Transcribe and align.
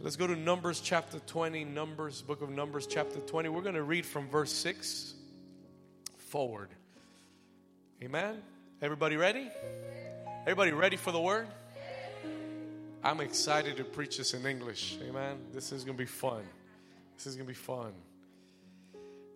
Let's 0.00 0.14
go 0.14 0.28
to 0.28 0.36
Numbers 0.36 0.80
chapter 0.80 1.18
20. 1.18 1.64
Numbers, 1.64 2.22
book 2.22 2.40
of 2.40 2.50
Numbers 2.50 2.86
chapter 2.86 3.18
20. 3.18 3.48
We're 3.48 3.62
going 3.62 3.74
to 3.74 3.82
read 3.82 4.06
from 4.06 4.28
verse 4.28 4.52
6 4.52 5.12
forward. 6.18 6.68
Amen. 8.00 8.40
Everybody 8.80 9.16
ready? 9.16 9.50
Everybody 10.42 10.70
ready 10.70 10.96
for 10.96 11.10
the 11.10 11.20
word? 11.20 11.48
I'm 13.02 13.20
excited 13.20 13.76
to 13.78 13.84
preach 13.84 14.18
this 14.18 14.34
in 14.34 14.46
English. 14.46 14.98
Amen. 15.02 15.38
This 15.52 15.72
is 15.72 15.82
going 15.82 15.96
to 15.96 16.02
be 16.02 16.06
fun. 16.06 16.42
This 17.16 17.26
is 17.26 17.34
going 17.34 17.46
to 17.46 17.52
be 17.52 17.58
fun. 17.58 17.92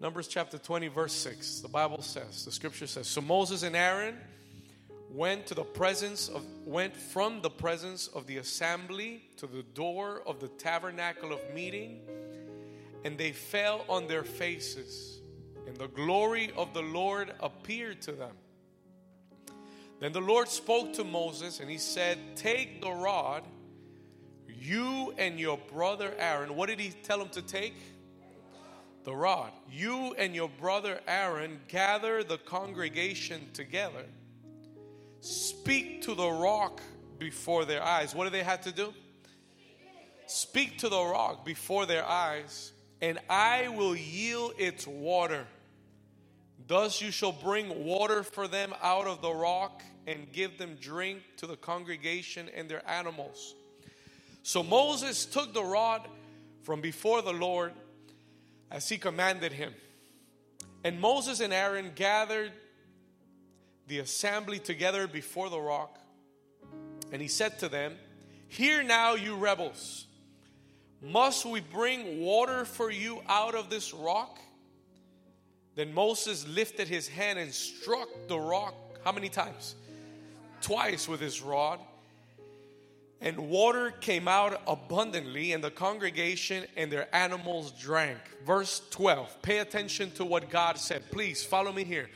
Numbers 0.01 0.29
chapter 0.29 0.59
20, 0.59 0.87
verse 0.89 1.13
6. 1.13 1.59
The 1.59 1.69
Bible 1.69 2.03
says, 2.03 2.45
the 2.45 2.53
scripture 2.53 2.87
says, 2.87 3.09
So 3.09 3.21
Moses 3.21 3.65
and 3.65 3.75
Aaron 3.75 4.17
went 5.13 5.47
to 5.47 5.55
the 5.55 5.65
presence 5.65 6.29
of 6.29 6.45
went 6.65 6.97
from 6.97 7.43
the 7.43 7.51
presence 7.51 8.09
of 8.09 8.27
the 8.27 8.39
assembly 8.39 9.23
to 9.37 9.47
the 9.47 9.63
door 9.75 10.23
of 10.27 10.41
the 10.41 10.49
tabernacle 10.49 11.33
of 11.33 11.41
meeting, 11.55 12.01
and 13.05 13.19
they 13.19 13.33
fell 13.33 13.85
on 13.89 14.07
their 14.07 14.25
faces, 14.25 15.21
and 15.67 15.77
the 15.77 15.89
glory 15.89 16.51
of 16.57 16.73
the 16.73 16.83
Lord 16.83 17.35
appeared 17.41 18.01
to 18.03 18.13
them. 18.13 18.35
Then 20.01 20.13
the 20.13 20.21
Lord 20.21 20.49
spoke 20.49 20.95
to 20.95 21.05
Moses 21.05 21.61
and 21.61 21.71
he 21.71 21.79
said, 21.79 22.19
Take 22.35 22.81
the 22.81 22.91
rod, 22.91 23.45
you 24.49 25.15
and 25.17 25.39
your 25.39 25.59
brother 25.73 26.13
Aaron. 26.19 26.57
What 26.57 26.69
did 26.69 26.81
he 26.81 26.91
tell 26.91 27.21
him 27.21 27.29
to 27.29 27.43
take? 27.43 27.75
The 29.05 29.15
rod. 29.15 29.53
You 29.71 30.15
and 30.19 30.35
your 30.35 30.49
brother 30.49 31.01
Aaron 31.07 31.61
gather 31.69 32.25
the 32.25 32.39
congregation 32.39 33.49
together. 33.53 34.07
Speak 35.23 36.03
to 36.03 36.15
the 36.17 36.29
rock 36.29 36.83
before 37.21 37.65
their 37.65 37.81
eyes. 37.81 38.13
What 38.13 38.25
do 38.25 38.31
they 38.31 38.43
have 38.43 38.63
to 38.63 38.73
do? 38.73 38.93
Speak 40.27 40.79
to 40.79 40.89
the 40.89 41.01
rock 41.01 41.45
before 41.45 41.87
their 41.87 42.05
eyes, 42.05 42.73
and 43.01 43.21
I 43.31 43.69
will 43.69 43.95
yield 43.95 44.55
its 44.59 44.85
water. 44.85 45.47
Thus 46.67 47.01
you 47.01 47.13
shall 47.13 47.31
bring 47.31 47.85
water 47.85 48.25
for 48.25 48.49
them 48.49 48.75
out 48.83 49.07
of 49.07 49.23
the 49.23 49.33
rock 49.33 49.83
and 50.09 50.33
give 50.33 50.59
them 50.59 50.77
drink 50.81 51.23
to 51.37 51.47
the 51.47 51.57
congregation 51.57 52.49
and 52.57 52.69
their 52.69 52.83
animals. 52.91 53.55
So 54.43 54.65
Moses 54.65 55.25
took 55.25 55.55
the 55.55 55.63
rod 55.63 56.09
from 56.65 56.81
before 56.81 57.23
the 57.23 57.33
Lord 57.33 57.73
as 58.73 58.89
he 58.89 58.99
commanded 58.99 59.53
him. 59.53 59.73
And 60.83 61.01
Moses 61.01 61.39
and 61.39 61.53
Aaron 61.53 61.93
gathered 61.95 62.51
the 63.93 63.99
assembly 63.99 64.59
together 64.59 65.07
before 65.07 65.51
the 65.51 65.61
rock. 65.61 65.99
And 67.13 67.21
he 67.21 67.29
said 67.29 67.59
to 67.59 67.69
them, 67.69 67.95
Hear 68.49 68.83
now, 68.83 69.17
you 69.17 69.37
rebels, 69.37 70.07
must 71.03 71.45
we 71.45 71.61
bring 71.61 72.23
water 72.23 72.65
for 72.65 72.91
you 72.91 73.21
out 73.29 73.55
of 73.55 73.69
this 73.69 73.93
rock? 73.93 74.39
Then 75.75 75.93
Moses 75.93 76.49
lifted 76.49 76.89
his 76.89 77.07
hand 77.07 77.39
and 77.39 77.53
struck 77.53 78.09
the 78.29 78.39
rock. 78.39 78.75
How 79.05 79.13
many 79.13 79.29
times? 79.29 79.75
twice 80.63 81.09
with 81.09 81.21
his 81.21 81.43
rod. 81.43 81.81
And 83.21 83.51
water 83.51 83.91
came 84.01 84.27
out 84.27 84.63
abundantly, 84.67 85.53
and 85.53 85.63
the 85.63 85.71
congregation 85.71 86.65
and 86.77 86.91
their 86.91 87.15
animals 87.15 87.73
drank. 87.73 88.19
Verse 88.45 88.81
12. 88.91 89.43
Pay 89.43 89.59
attention 89.59 90.11
to 90.13 90.25
what 90.25 90.51
God 90.51 90.79
said. 90.79 91.11
Please 91.11 91.45
follow 91.45 91.73
me 91.73 91.85
here. 91.85 92.09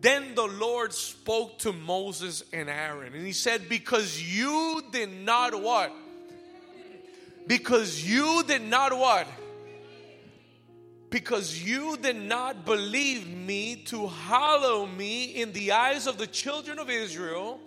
Then 0.00 0.34
the 0.34 0.46
Lord 0.46 0.92
spoke 0.92 1.58
to 1.60 1.72
Moses 1.72 2.42
and 2.52 2.68
Aaron, 2.70 3.14
and 3.14 3.26
he 3.26 3.32
said, 3.32 3.68
Because 3.68 4.22
you 4.22 4.82
did 4.90 5.10
not 5.10 5.60
what? 5.60 5.92
Because 7.46 8.08
you 8.08 8.42
did 8.46 8.62
not 8.62 8.96
what? 8.96 9.26
Because 11.10 11.62
you 11.62 11.96
did 11.96 12.16
not 12.16 12.64
believe 12.64 13.26
me 13.26 13.76
to 13.86 14.06
hallow 14.06 14.86
me 14.86 15.24
in 15.24 15.52
the 15.52 15.72
eyes 15.72 16.06
of 16.06 16.18
the 16.18 16.26
children 16.26 16.78
of 16.78 16.88
Israel 16.88 17.60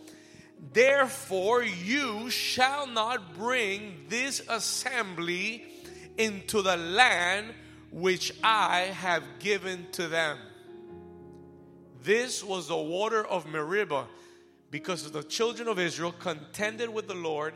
Therefore, 0.71 1.63
you 1.63 2.29
shall 2.29 2.87
not 2.87 3.35
bring 3.35 4.05
this 4.07 4.41
assembly 4.47 5.65
into 6.17 6.61
the 6.61 6.77
land 6.77 7.53
which 7.91 8.33
I 8.43 8.81
have 8.81 9.23
given 9.39 9.87
to 9.93 10.07
them. 10.07 10.37
This 12.03 12.43
was 12.43 12.67
the 12.67 12.77
water 12.77 13.25
of 13.25 13.47
Meribah, 13.47 14.07
because 14.69 15.09
the 15.11 15.23
children 15.23 15.67
of 15.67 15.79
Israel 15.79 16.11
contended 16.11 16.89
with 16.89 17.07
the 17.07 17.15
Lord, 17.15 17.53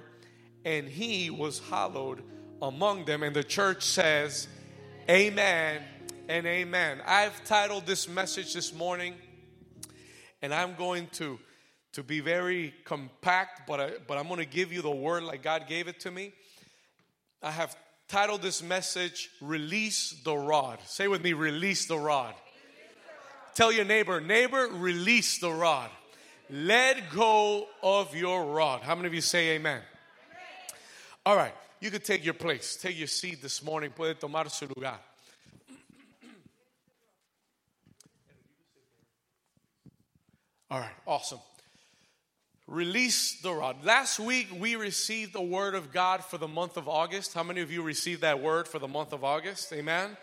and 0.63 0.87
he 0.87 1.29
was 1.29 1.59
hallowed 1.69 2.23
among 2.61 3.05
them. 3.05 3.23
And 3.23 3.35
the 3.35 3.43
church 3.43 3.83
says, 3.83 4.47
Amen 5.09 5.81
and 6.29 6.45
amen. 6.45 7.01
I've 7.05 7.43
titled 7.43 7.85
this 7.85 8.07
message 8.07 8.53
this 8.53 8.73
morning, 8.73 9.15
and 10.41 10.53
I'm 10.53 10.75
going 10.75 11.07
to 11.13 11.39
to 11.93 12.03
be 12.03 12.19
very 12.19 12.75
compact, 12.85 13.61
but, 13.67 13.81
I, 13.81 13.91
but 14.07 14.19
I'm 14.19 14.27
going 14.27 14.39
to 14.39 14.45
give 14.45 14.71
you 14.71 14.83
the 14.83 14.91
word 14.91 15.23
like 15.23 15.41
God 15.41 15.65
gave 15.67 15.87
it 15.87 16.01
to 16.01 16.11
me. 16.11 16.31
I 17.41 17.49
have 17.49 17.75
titled 18.07 18.43
this 18.43 18.61
message, 18.61 19.31
Release 19.41 20.11
the 20.23 20.35
Rod. 20.35 20.77
Say 20.85 21.07
with 21.07 21.23
me, 21.23 21.33
Release 21.33 21.87
the 21.87 21.97
Rod. 21.97 22.35
Tell 23.57 23.71
your 23.71 23.85
neighbor, 23.85 24.21
neighbor, 24.21 24.67
release 24.71 25.39
the 25.39 25.49
rod. 25.51 25.89
Let 26.47 27.09
go 27.09 27.67
of 27.81 28.15
your 28.15 28.53
rod. 28.53 28.83
How 28.83 28.93
many 28.93 29.07
of 29.07 29.15
you 29.15 29.21
say 29.21 29.55
amen? 29.55 29.81
All 31.25 31.35
right, 31.35 31.55
you 31.81 31.89
can 31.89 32.01
take 32.01 32.23
your 32.23 32.35
place. 32.35 32.77
Take 32.79 32.99
your 32.99 33.07
seat 33.07 33.41
this 33.41 33.63
morning. 33.63 33.89
Puede 33.89 34.19
tomar 34.19 34.47
su 34.49 34.67
lugar. 34.67 34.99
All 40.69 40.79
right, 40.79 40.93
awesome. 41.07 41.39
Release 42.67 43.41
the 43.41 43.51
rod. 43.51 43.83
Last 43.83 44.19
week 44.19 44.49
we 44.59 44.75
received 44.75 45.33
the 45.33 45.41
word 45.41 45.73
of 45.73 45.91
God 45.91 46.23
for 46.23 46.37
the 46.37 46.47
month 46.47 46.77
of 46.77 46.87
August. 46.87 47.33
How 47.33 47.41
many 47.41 47.61
of 47.61 47.71
you 47.71 47.81
received 47.81 48.21
that 48.21 48.39
word 48.39 48.67
for 48.67 48.77
the 48.77 48.87
month 48.87 49.13
of 49.13 49.23
August? 49.23 49.73
Amen. 49.73 50.15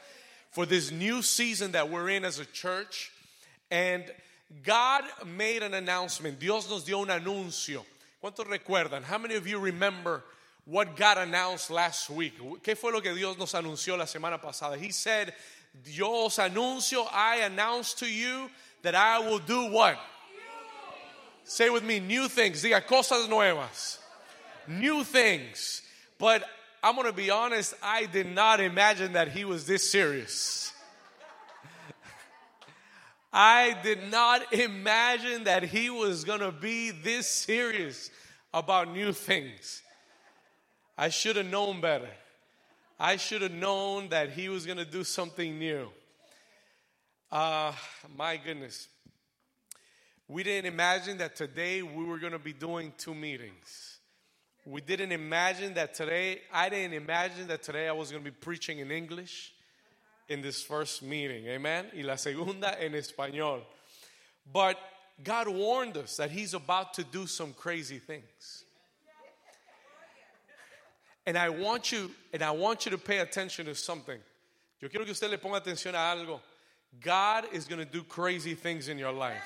For 0.53 0.65
this 0.65 0.93
new 0.93 1.21
season 1.21 1.73
that 1.73 1.91
we're 1.91 2.11
in 2.11 2.25
as 2.25 2.39
a 2.39 2.45
church. 2.45 3.11
And 3.75 4.05
God 4.63 5.03
made 5.27 5.65
an 5.65 5.75
announcement. 5.75 6.39
Dios 6.39 6.71
nos 6.71 6.85
dio 6.85 7.01
un 7.01 7.09
anuncio. 7.09 7.85
¿Cuántos 8.23 8.47
recuerdan? 8.47 9.03
How 9.03 9.19
many 9.19 9.35
of 9.35 9.49
you 9.49 9.59
remember 9.59 10.23
what 10.65 10.95
God 10.95 11.19
announced 11.19 11.71
last 11.73 12.09
week? 12.09 12.35
¿Qué 12.63 12.77
fue 12.77 12.93
lo 12.93 13.01
que 13.01 13.13
Dios 13.13 13.37
nos 13.37 13.53
anunció 13.53 13.99
la 13.99 14.05
semana 14.05 14.41
pasada? 14.41 14.79
He 14.79 14.91
said, 14.91 15.35
Dios 15.83 16.37
anuncio, 16.37 17.05
I 17.13 17.39
announce 17.39 17.95
to 17.95 18.07
you 18.07 18.49
that 18.83 18.95
I 18.95 19.19
will 19.19 19.41
do 19.41 19.73
what? 19.73 19.99
Say 21.43 21.69
with 21.69 21.83
me, 21.83 21.99
new 21.99 22.29
things. 22.29 22.63
Diga 22.63 22.87
cosas 22.87 23.29
nuevas. 23.29 23.99
New 24.69 25.03
things. 25.03 25.83
But 26.17 26.45
I'm 26.81 26.95
going 26.95 27.09
to 27.09 27.13
be 27.13 27.29
honest, 27.29 27.75
I 27.83 28.07
did 28.07 28.33
not 28.33 28.61
imagine 28.61 29.15
that 29.15 29.33
he 29.33 29.45
was 29.45 29.67
this 29.67 29.91
serious. 29.91 30.74
I 33.37 33.77
did 33.83 34.13
not 34.13 34.53
imagine 34.53 35.43
that 35.45 35.65
he 35.65 35.91
was 35.91 36.23
going 36.23 36.39
to 36.39 36.53
be 36.53 36.93
this 36.93 37.29
serious 37.29 38.13
about 38.53 38.93
new 38.93 39.13
things. 39.13 39.83
I 40.97 41.09
should 41.09 41.35
have 41.35 41.47
known 41.47 41.81
better. 41.81 42.11
I 43.01 43.17
should 43.17 43.43
have 43.43 43.51
known 43.51 44.11
that 44.11 44.31
he 44.31 44.49
was 44.49 44.65
going 44.65 44.79
to 44.79 44.85
do 44.85 45.03
something 45.03 45.59
new. 45.59 45.89
Uh, 47.33 47.73
my 48.17 48.37
goodness. 48.37 48.87
We 50.29 50.45
didn't 50.45 50.73
imagine 50.73 51.19
that 51.19 51.35
today 51.35 51.83
we 51.83 52.05
were 52.05 52.19
going 52.19 52.35
to 52.35 52.39
be 52.39 52.53
doing 52.53 52.93
two 52.97 53.17
meetings. 53.17 53.99
We 54.65 54.81
didn't 54.81 55.11
imagine 55.11 55.75
that 55.75 55.95
today, 55.95 56.43
I 56.53 56.69
didn't 56.69 56.95
imagine 56.95 57.49
that 57.49 57.65
today 57.65 57.89
I 57.89 57.93
was 57.93 58.13
going 58.13 58.23
to 58.23 58.31
be 58.31 58.37
preaching 58.37 58.79
in 58.79 58.93
English 58.93 59.54
in 60.29 60.43
this 60.43 60.63
first 60.63 61.03
meeting. 61.03 61.47
Amen. 61.47 61.87
Y 61.95 62.03
la 62.03 62.17
segunda 62.17 62.81
en 62.83 62.93
español. 62.93 63.61
But 64.53 64.79
God 65.23 65.49
warned 65.49 65.97
us 65.97 66.17
that 66.17 66.31
He's 66.31 66.55
about 66.55 66.95
to 66.95 67.05
do 67.05 67.27
some 67.27 67.53
crazy 67.53 67.99
things. 67.99 68.65
And 71.27 71.39
I 71.39 71.49
want 71.49 71.91
you, 71.91 72.11
and 72.33 72.43
I 72.43 72.51
want 72.51 72.85
you 72.85 72.91
to 72.91 72.99
pay 72.99 73.19
attention 73.19 73.67
to 73.67 73.75
something. 73.75 74.19
Yo 74.81 74.89
quiero 74.89 75.05
que 75.05 75.13
usted 75.13 75.31
le 75.31 75.39
ponga 75.39 75.61
atención 75.63 75.95
a 75.95 76.15
algo. 76.15 76.41
God 77.01 77.47
is 77.53 77.65
going 77.65 77.79
to 77.79 77.91
do 77.91 78.03
crazy 78.03 78.55
things 78.55 78.89
in 78.89 78.99
your 78.99 79.13
life. 79.13 79.43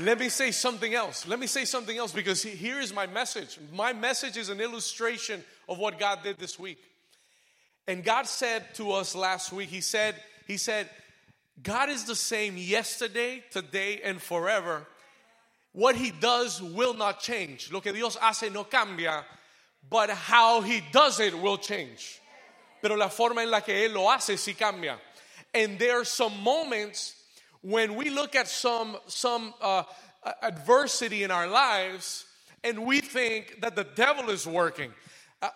Let 0.00 0.20
me 0.20 0.28
say 0.28 0.52
something 0.52 0.94
else. 0.94 1.26
Let 1.26 1.40
me 1.40 1.48
say 1.48 1.64
something 1.64 1.96
else 1.96 2.12
because 2.12 2.42
here 2.42 2.78
is 2.78 2.94
my 2.94 3.08
message. 3.08 3.58
My 3.72 3.92
message 3.92 4.36
is 4.36 4.48
an 4.48 4.60
illustration 4.60 5.42
of 5.68 5.78
what 5.78 5.98
God 5.98 6.22
did 6.22 6.38
this 6.38 6.56
week. 6.56 6.78
And 7.88 8.04
God 8.04 8.28
said 8.28 8.72
to 8.74 8.92
us 8.92 9.16
last 9.16 9.52
week, 9.52 9.68
He 9.70 9.80
said, 9.80 10.14
He 10.46 10.58
said, 10.58 10.88
God 11.60 11.88
is 11.88 12.04
the 12.04 12.14
same 12.14 12.56
yesterday, 12.56 13.42
today, 13.50 14.00
and 14.04 14.22
forever. 14.22 14.86
What 15.72 15.96
He 15.96 16.12
does 16.12 16.62
will 16.62 16.94
not 16.94 17.18
change. 17.18 17.72
Lo 17.72 17.80
que 17.80 17.92
Dios 17.92 18.16
hace 18.16 18.52
no 18.52 18.62
cambia. 18.62 19.24
but 19.88 20.10
how 20.10 20.60
he 20.60 20.82
does 20.92 21.20
it 21.20 21.38
will 21.38 21.58
change. 21.58 22.20
Pero 22.82 22.96
la 22.96 23.08
forma 23.08 23.42
en 23.42 23.50
la 23.50 23.60
que 23.60 23.74
él 23.74 23.94
lo 23.94 24.08
hace 24.08 24.36
sí 24.36 24.56
cambia. 24.56 24.98
And 25.54 25.78
there 25.78 26.00
are 26.00 26.04
some 26.04 26.40
moments 26.42 27.14
when 27.62 27.94
we 27.96 28.10
look 28.10 28.36
at 28.36 28.48
some 28.48 28.96
some 29.06 29.54
uh, 29.60 29.82
adversity 30.42 31.22
in 31.22 31.30
our 31.30 31.48
lives 31.48 32.26
and 32.62 32.84
we 32.84 33.00
think 33.00 33.60
that 33.60 33.74
the 33.74 33.84
devil 33.84 34.30
is 34.30 34.46
working. 34.46 34.92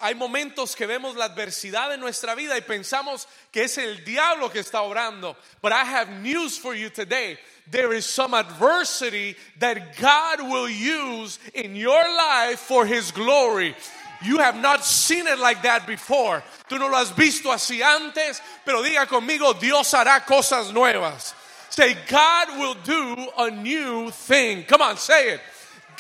Hay 0.01 0.15
momentos 0.15 0.77
que 0.77 0.87
vemos 0.87 1.17
la 1.17 1.25
adversidad 1.25 1.93
en 1.93 1.99
nuestra 1.99 2.37
vida 2.37 2.57
y 2.57 2.61
pensamos 2.61 3.27
que 3.51 3.65
es 3.65 3.79
el 3.79 4.05
diablo 4.05 4.49
que 4.49 4.61
está 4.61 4.83
obrando. 4.83 5.35
But 5.61 5.73
I 5.73 5.85
have 5.85 6.09
news 6.23 6.57
for 6.57 6.73
you 6.73 6.89
today. 6.89 7.37
There 7.69 7.93
is 7.93 8.07
some 8.07 8.33
adversity 8.33 9.35
that 9.59 9.97
God 9.97 10.43
will 10.43 10.69
use 10.69 11.41
in 11.53 11.75
your 11.75 12.01
life 12.17 12.61
for 12.61 12.87
his 12.87 13.11
glory. 13.11 13.75
You 14.25 14.39
have 14.39 14.57
not 14.57 14.85
seen 14.85 15.27
it 15.27 15.41
like 15.41 15.63
that 15.63 15.85
before. 15.85 16.45
Tú 16.69 16.79
no 16.79 16.87
lo 16.87 16.99
has 16.99 17.11
visto 17.11 17.51
así 17.51 17.83
antes, 17.83 18.41
pero 18.65 18.83
diga 18.83 19.07
conmigo, 19.07 19.59
Dios 19.59 19.93
hará 19.95 20.25
cosas 20.25 20.73
nuevas. 20.73 21.35
Say, 21.71 21.97
God 22.07 22.59
will 22.59 22.75
do 22.85 23.29
a 23.39 23.51
new 23.51 24.11
thing. 24.11 24.63
Come 24.65 24.83
on, 24.83 24.97
say 24.97 25.31
it. 25.31 25.41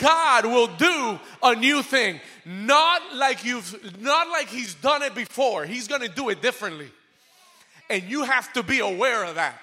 God 0.02 0.46
will 0.46 0.66
do 0.66 1.20
a 1.44 1.54
new 1.54 1.80
thing. 1.82 2.20
Not 2.44 3.14
like 3.14 3.44
you've 3.44 4.00
not 4.02 4.28
like 4.28 4.48
he's 4.48 4.74
done 4.74 5.02
it 5.02 5.14
before. 5.14 5.64
He's 5.64 5.86
going 5.86 6.00
to 6.00 6.08
do 6.08 6.28
it 6.28 6.42
differently. 6.42 6.90
And 7.88 8.02
you 8.02 8.24
have 8.24 8.52
to 8.54 8.64
be 8.64 8.80
aware 8.80 9.24
of 9.24 9.36
that. 9.36 9.54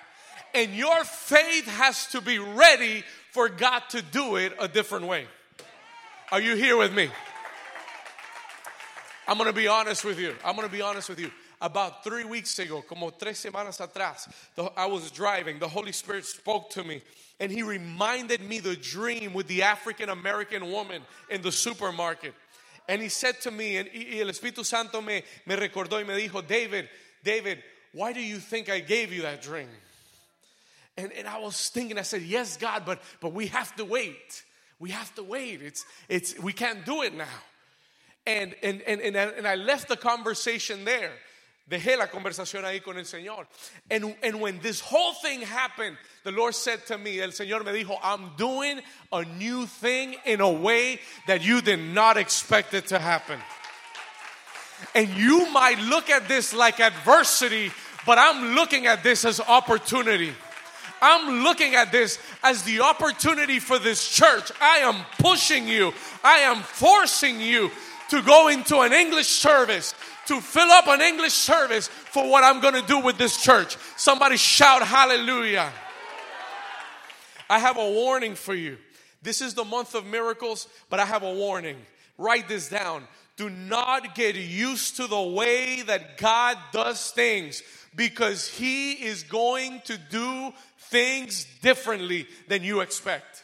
And 0.55 0.73
your 0.73 1.03
faith 1.03 1.67
has 1.67 2.07
to 2.07 2.21
be 2.21 2.39
ready 2.39 3.03
for 3.31 3.49
God 3.49 3.83
to 3.89 4.01
do 4.01 4.37
it 4.37 4.53
a 4.59 4.67
different 4.67 5.07
way. 5.07 5.25
Are 6.31 6.39
you 6.39 6.55
here 6.55 6.77
with 6.77 6.93
me? 6.93 7.09
I'm 9.27 9.37
going 9.37 9.49
to 9.49 9.53
be 9.55 9.67
honest 9.67 10.05
with 10.05 10.19
you. 10.19 10.35
I'm 10.43 10.55
going 10.55 10.67
to 10.67 10.73
be 10.73 10.81
honest 10.81 11.09
with 11.09 11.19
you. 11.19 11.31
About 11.61 12.05
three 12.05 12.23
weeks 12.23 12.57
ago, 12.59 12.81
como 12.81 13.09
tres 13.09 13.43
semanas 13.43 13.79
atrás, 13.85 14.29
I 14.77 14.85
was 14.85 15.11
driving. 15.11 15.59
The 15.59 15.67
Holy 15.67 15.91
Spirit 15.91 16.25
spoke 16.25 16.69
to 16.71 16.83
me 16.85 17.01
and 17.39 17.51
He 17.51 17.63
reminded 17.63 18.41
me 18.41 18.59
the 18.59 18.75
dream 18.75 19.33
with 19.33 19.47
the 19.47 19.63
African 19.63 20.09
American 20.09 20.71
woman 20.71 21.01
in 21.29 21.41
the 21.41 21.51
supermarket. 21.51 22.33
And 22.87 23.01
He 23.01 23.09
said 23.09 23.39
to 23.41 23.51
me, 23.51 23.77
and 23.77 23.87
el 23.93 24.27
Espíritu 24.27 24.65
Santo 24.65 25.01
me, 25.01 25.23
me 25.45 25.55
recordó 25.55 25.93
y 25.93 26.03
me 26.03 26.27
dijo, 26.27 26.45
David, 26.45 26.89
David, 27.23 27.63
why 27.93 28.13
do 28.13 28.21
you 28.21 28.37
think 28.37 28.69
I 28.69 28.79
gave 28.79 29.11
you 29.13 29.23
that 29.23 29.41
dream? 29.41 29.69
And, 30.97 31.13
and 31.13 31.27
I 31.27 31.39
was 31.39 31.69
thinking, 31.69 31.97
I 31.97 32.01
said, 32.01 32.23
Yes, 32.23 32.57
God, 32.57 32.83
but, 32.85 33.01
but 33.21 33.33
we 33.33 33.47
have 33.47 33.75
to 33.77 33.85
wait. 33.85 34.43
We 34.79 34.91
have 34.91 35.13
to 35.15 35.23
wait. 35.23 35.61
It's, 35.61 35.85
it's, 36.07 36.37
we 36.39 36.53
can't 36.53 36.85
do 36.85 37.03
it 37.03 37.13
now. 37.13 37.25
And, 38.25 38.55
and, 38.61 38.81
and, 38.81 39.01
and, 39.01 39.17
I, 39.17 39.23
and 39.23 39.47
I 39.47 39.55
left 39.55 39.87
the 39.87 39.97
conversation 39.97 40.85
there. 40.85 41.11
Dejé 41.69 41.97
la 41.97 42.07
conversación 42.07 42.65
ahí 42.65 42.81
con 42.81 42.97
el 42.97 43.05
Señor. 43.05 43.45
And, 43.91 44.15
and 44.23 44.41
when 44.41 44.59
this 44.59 44.79
whole 44.79 45.13
thing 45.13 45.41
happened, 45.41 45.97
the 46.23 46.31
Lord 46.31 46.55
said 46.55 46.85
to 46.87 46.97
me, 46.97 47.21
El 47.21 47.29
Señor 47.29 47.63
me 47.63 47.71
dijo, 47.71 47.97
I'm 48.01 48.31
doing 48.37 48.81
a 49.11 49.23
new 49.23 49.67
thing 49.67 50.15
in 50.25 50.41
a 50.41 50.49
way 50.49 50.99
that 51.27 51.43
you 51.43 51.61
did 51.61 51.79
not 51.79 52.17
expect 52.17 52.73
it 52.73 52.87
to 52.87 52.97
happen. 52.97 53.39
And 54.95 55.09
you 55.09 55.51
might 55.51 55.77
look 55.79 56.09
at 56.09 56.27
this 56.27 56.55
like 56.55 56.79
adversity, 56.79 57.71
but 58.03 58.17
I'm 58.17 58.55
looking 58.55 58.87
at 58.87 59.03
this 59.03 59.23
as 59.23 59.39
opportunity. 59.39 60.33
I'm 61.01 61.43
looking 61.43 61.75
at 61.75 61.91
this 61.91 62.17
as 62.43 62.63
the 62.63 62.81
opportunity 62.81 63.59
for 63.59 63.77
this 63.77 64.09
church. 64.09 64.51
I 64.59 64.79
am 64.79 64.95
pushing 65.19 65.67
you, 65.67 65.93
I 66.23 66.39
am 66.39 66.57
forcing 66.63 67.39
you 67.39 67.69
to 68.09 68.21
go 68.21 68.47
into 68.47 68.79
an 68.79 68.93
English 68.93 69.27
service, 69.27 69.93
to 70.27 70.41
fill 70.41 70.69
up 70.71 70.87
an 70.87 71.01
English 71.01 71.33
service 71.33 71.87
for 71.87 72.29
what 72.29 72.43
I'm 72.43 72.61
going 72.61 72.75
to 72.75 72.85
do 72.85 72.99
with 72.99 73.17
this 73.17 73.41
church. 73.41 73.77
Somebody 73.97 74.37
shout 74.37 74.81
hallelujah. 74.81 75.71
I 77.49 77.59
have 77.59 77.77
a 77.77 77.89
warning 77.91 78.35
for 78.35 78.53
you. 78.53 78.77
This 79.21 79.41
is 79.41 79.53
the 79.53 79.65
month 79.65 79.95
of 79.95 80.05
miracles, 80.05 80.67
but 80.89 80.99
I 80.99 81.05
have 81.05 81.23
a 81.23 81.33
warning. 81.33 81.77
Write 82.17 82.47
this 82.47 82.69
down. 82.69 83.03
Do 83.37 83.49
not 83.49 84.15
get 84.15 84.35
used 84.35 84.97
to 84.97 85.07
the 85.07 85.21
way 85.21 85.81
that 85.83 86.17
God 86.17 86.57
does 86.71 87.11
things 87.11 87.63
because 87.95 88.47
He 88.47 88.93
is 88.93 89.23
going 89.23 89.81
to 89.85 89.97
do 89.97 90.53
things 90.77 91.45
differently 91.61 92.27
than 92.47 92.63
you 92.63 92.81
expect. 92.81 93.43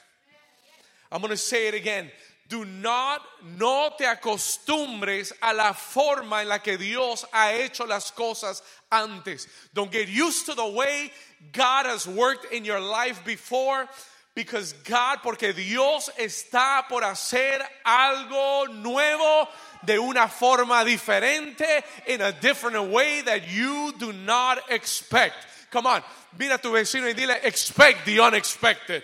I'm 1.11 1.21
going 1.21 1.31
to 1.31 1.37
say 1.37 1.67
it 1.67 1.73
again 1.73 2.11
do 2.47 2.63
not, 2.63 3.21
no 3.57 3.91
te 3.97 4.05
acostumbres 4.05 5.33
a 5.41 5.53
la 5.53 5.73
forma 5.73 6.41
en 6.41 6.49
la 6.49 6.59
que 6.59 6.77
Dios 6.77 7.25
ha 7.33 7.53
hecho 7.53 7.85
las 7.87 8.11
cosas 8.11 8.61
antes. 8.91 9.47
Don't 9.73 9.91
get 9.91 10.07
used 10.07 10.45
to 10.45 10.53
the 10.53 10.67
way 10.67 11.11
God 11.51 11.85
has 11.85 12.07
worked 12.07 12.53
in 12.53 12.63
your 12.63 12.79
life 12.79 13.23
before. 13.25 13.87
Because 14.35 14.73
God, 14.83 15.19
porque 15.23 15.53
Dios 15.53 16.09
está 16.19 16.87
por 16.89 17.01
hacer 17.03 17.61
algo 17.85 18.67
nuevo 18.67 19.47
de 19.85 19.97
una 19.97 20.27
forma 20.27 20.83
diferente, 20.83 21.83
in 22.05 22.19
a 22.19 22.33
different 22.33 22.91
way 22.91 23.21
that 23.21 23.49
you 23.49 23.93
do 23.97 24.11
not 24.11 24.59
expect. 24.69 25.35
Come 25.71 25.87
on, 25.87 26.03
mira 26.37 26.55
a 26.55 26.57
tu 26.57 26.69
vecino 26.69 27.07
y 27.07 27.13
dile, 27.13 27.39
expect 27.43 28.05
the 28.05 28.19
unexpected. 28.19 29.03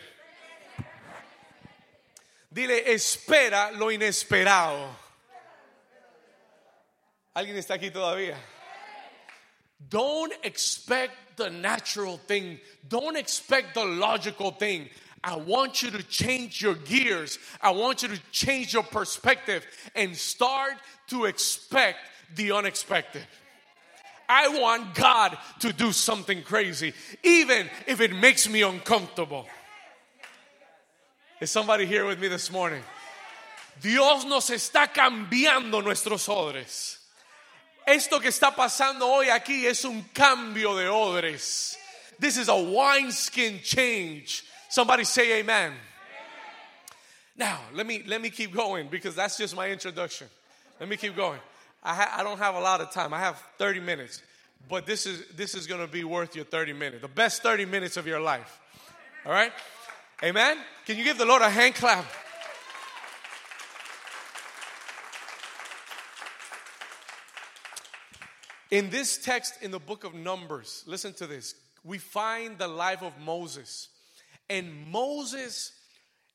Dile, 2.54 2.84
espera 2.86 3.72
lo 3.72 3.92
inesperado. 3.92 4.90
¿Alguien 7.34 7.58
está 7.58 7.76
aquí 7.76 7.90
todavía? 7.92 8.38
Don't 9.90 10.34
expect 10.44 11.14
the 11.38 11.50
natural 11.50 12.18
thing. 12.18 12.60
Don't 12.88 13.16
expect 13.16 13.74
the 13.74 13.86
logical 13.86 14.52
thing. 14.52 14.90
I 15.24 15.38
want 15.38 15.82
you 15.82 15.92
to 15.92 16.04
change 16.04 16.62
your 16.62 16.76
gears. 16.76 17.40
I 17.62 17.72
want 17.72 18.04
you 18.04 18.10
to 18.10 18.20
change 18.32 18.74
your 18.74 18.84
perspective 18.84 19.66
and 19.96 20.16
start 20.16 20.74
to 21.08 21.26
expect 21.26 22.00
the 22.36 22.52
unexpected. 22.52 23.26
I 24.28 24.48
want 24.60 24.96
God 24.96 25.38
to 25.60 25.74
do 25.74 25.92
something 25.92 26.42
crazy, 26.44 26.94
even 27.24 27.70
if 27.88 28.02
it 28.02 28.14
makes 28.14 28.50
me 28.50 28.62
uncomfortable. 28.62 29.46
Is 31.42 31.50
somebody 31.50 31.88
here 31.88 32.06
with 32.06 32.20
me 32.20 32.28
this 32.28 32.52
morning? 32.52 32.84
Dios 33.82 34.26
nos 34.26 34.52
está 34.52 34.88
cambiando 34.94 35.84
nuestros 35.84 36.28
odres. 36.28 37.00
Esto 37.88 38.20
que 38.20 38.30
está 38.30 38.56
pasando 38.56 39.08
hoy 39.08 39.26
aquí 39.26 39.66
es 39.66 39.84
un 39.84 40.04
cambio 40.14 40.76
de 40.76 40.86
odres. 40.86 41.76
This 42.20 42.38
is 42.38 42.48
a 42.48 42.56
wineskin 42.56 43.60
change. 43.64 44.44
Somebody 44.70 45.04
say 45.04 45.40
amen. 45.40 45.74
Now, 47.36 47.60
let 47.74 47.88
me 47.88 48.04
let 48.06 48.22
me 48.22 48.30
keep 48.30 48.54
going 48.54 48.88
because 48.88 49.16
that's 49.16 49.36
just 49.36 49.56
my 49.56 49.68
introduction. 49.72 50.28
Let 50.80 50.88
me 50.88 50.96
keep 50.96 51.16
going. 51.16 51.40
I, 51.82 51.96
ha- 51.96 52.16
I 52.20 52.24
don't 52.24 52.38
have 52.38 52.54
a 52.54 52.60
lot 52.60 52.82
of 52.82 52.92
time. 52.92 53.16
I 53.16 53.20
have 53.20 53.42
30 53.58 53.80
minutes. 53.80 54.22
But 54.70 54.86
this 54.86 55.08
is 55.08 55.26
this 55.36 55.56
is 55.56 55.66
going 55.66 55.82
to 55.82 55.92
be 55.92 56.04
worth 56.04 56.36
your 56.36 56.46
30 56.46 56.74
minutes. 56.74 57.02
The 57.02 57.08
best 57.08 57.42
30 57.42 57.66
minutes 57.66 57.98
of 57.98 58.06
your 58.06 58.20
life. 58.20 58.60
All 59.26 59.32
right? 59.32 59.52
Amen? 60.24 60.58
Can 60.86 61.00
you 61.00 61.04
give 61.04 61.18
the 61.18 61.26
Lord 61.26 61.42
a 61.42 61.50
hand 61.50 61.74
clap? 61.74 62.06
In 68.70 68.92
this 68.92 69.18
text 69.18 69.56
in 69.64 69.72
the 69.72 69.80
book 69.80 70.04
of 70.04 70.14
Numbers, 70.14 70.84
listen 70.86 71.14
to 71.14 71.26
this. 71.26 71.56
We 71.84 71.98
find 71.98 72.60
the 72.60 72.68
life 72.68 73.02
of 73.02 73.18
Moses. 73.20 73.90
And 74.48 74.88
Moses 74.92 75.72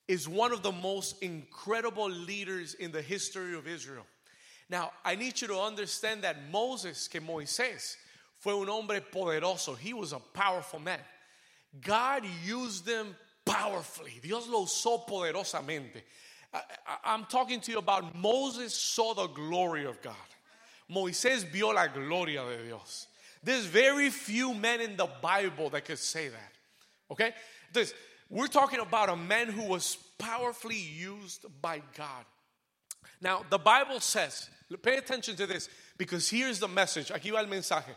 is 0.08 0.28
one 0.28 0.52
of 0.52 0.64
the 0.64 0.72
most 0.72 1.22
incredible 1.22 2.10
leaders 2.10 2.74
in 2.74 2.90
the 2.90 3.02
history 3.02 3.54
of 3.54 3.68
Israel. 3.68 4.04
Now, 4.68 4.90
I 5.04 5.14
need 5.14 5.40
you 5.40 5.46
to 5.46 5.60
understand 5.60 6.22
that 6.22 6.50
Moses, 6.50 7.06
que 7.06 7.20
Moisés, 7.20 7.94
fue 8.40 8.60
un 8.60 8.66
hombre 8.68 9.00
poderoso. 9.00 9.78
He 9.78 9.94
was 9.94 10.12
a 10.12 10.18
powerful 10.18 10.80
man. 10.80 10.98
God 11.80 12.24
used 12.44 12.84
them 12.84 13.14
powerfully. 13.46 14.20
Dios 14.22 14.48
lo 14.48 14.64
usó 14.64 15.06
poderosamente. 15.06 16.02
I, 16.52 17.14
am 17.14 17.24
talking 17.24 17.60
to 17.60 17.72
you 17.72 17.78
about 17.78 18.14
Moses 18.14 18.74
saw 18.74 19.14
the 19.14 19.28
glory 19.28 19.84
of 19.84 20.00
God. 20.02 20.14
Moisés 20.90 21.44
vio 21.44 21.68
la 21.68 21.86
gloria 21.86 22.44
de 22.44 22.64
Dios. 22.64 23.06
There's 23.42 23.64
very 23.64 24.10
few 24.10 24.54
men 24.54 24.80
in 24.80 24.96
the 24.96 25.08
Bible 25.22 25.70
that 25.70 25.84
could 25.84 25.98
say 25.98 26.28
that. 26.28 26.52
Okay? 27.10 27.32
This, 27.72 27.94
we're 28.28 28.46
talking 28.48 28.80
about 28.80 29.08
a 29.08 29.16
man 29.16 29.48
who 29.48 29.64
was 29.64 29.96
powerfully 30.18 30.78
used 30.78 31.46
by 31.60 31.82
God. 31.96 32.24
Now, 33.20 33.44
the 33.48 33.58
Bible 33.58 34.00
says, 34.00 34.48
pay 34.82 34.96
attention 34.96 35.36
to 35.36 35.46
this 35.46 35.68
because 35.96 36.28
here's 36.28 36.58
the 36.58 36.68
message. 36.68 37.08
Aquí 37.08 37.30
va 37.30 37.38
el 37.38 37.46
mensaje. 37.46 37.94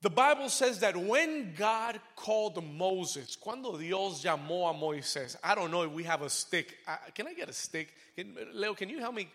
The 0.00 0.10
Bible 0.10 0.48
says 0.48 0.78
that 0.80 0.96
when 0.96 1.54
God 1.56 2.00
called 2.14 2.62
Moses, 2.64 3.34
cuando 3.34 3.76
Dios 3.76 4.22
llamó 4.22 4.70
a 4.70 4.74
Moisés, 4.74 5.36
I 5.42 5.56
don't 5.56 5.72
know 5.72 5.82
if 5.82 5.90
we 5.90 6.04
have 6.04 6.22
a 6.22 6.30
stick. 6.30 6.76
can 7.14 7.26
I 7.26 7.34
get 7.34 7.48
a 7.48 7.52
stick? 7.52 7.92
Can, 8.14 8.36
Leo, 8.52 8.74
can 8.74 8.88
you 8.88 9.00
help 9.00 9.14
me 9.14 9.28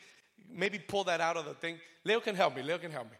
maybe 0.51 0.79
pull 0.79 1.03
that 1.05 1.21
out 1.21 1.37
of 1.37 1.45
the 1.45 1.53
thing. 1.53 1.77
Leo 2.03 2.19
can 2.19 2.35
help 2.35 2.55
me. 2.55 2.61
Leo 2.61 2.77
can 2.77 2.91
help 2.91 3.05
me. 3.05 3.17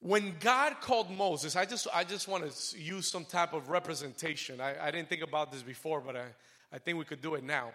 When 0.00 0.34
God 0.40 0.80
called 0.80 1.10
Moses, 1.10 1.56
I 1.56 1.64
just 1.64 1.88
I 1.92 2.04
just 2.04 2.28
want 2.28 2.50
to 2.50 2.78
use 2.78 3.08
some 3.10 3.24
type 3.24 3.54
of 3.54 3.68
representation. 3.68 4.60
I, 4.60 4.86
I 4.86 4.90
didn't 4.90 5.08
think 5.08 5.22
about 5.22 5.50
this 5.50 5.62
before, 5.62 6.00
but 6.00 6.16
I, 6.16 6.26
I 6.72 6.78
think 6.78 6.98
we 6.98 7.04
could 7.04 7.22
do 7.22 7.34
it 7.34 7.42
now. 7.42 7.72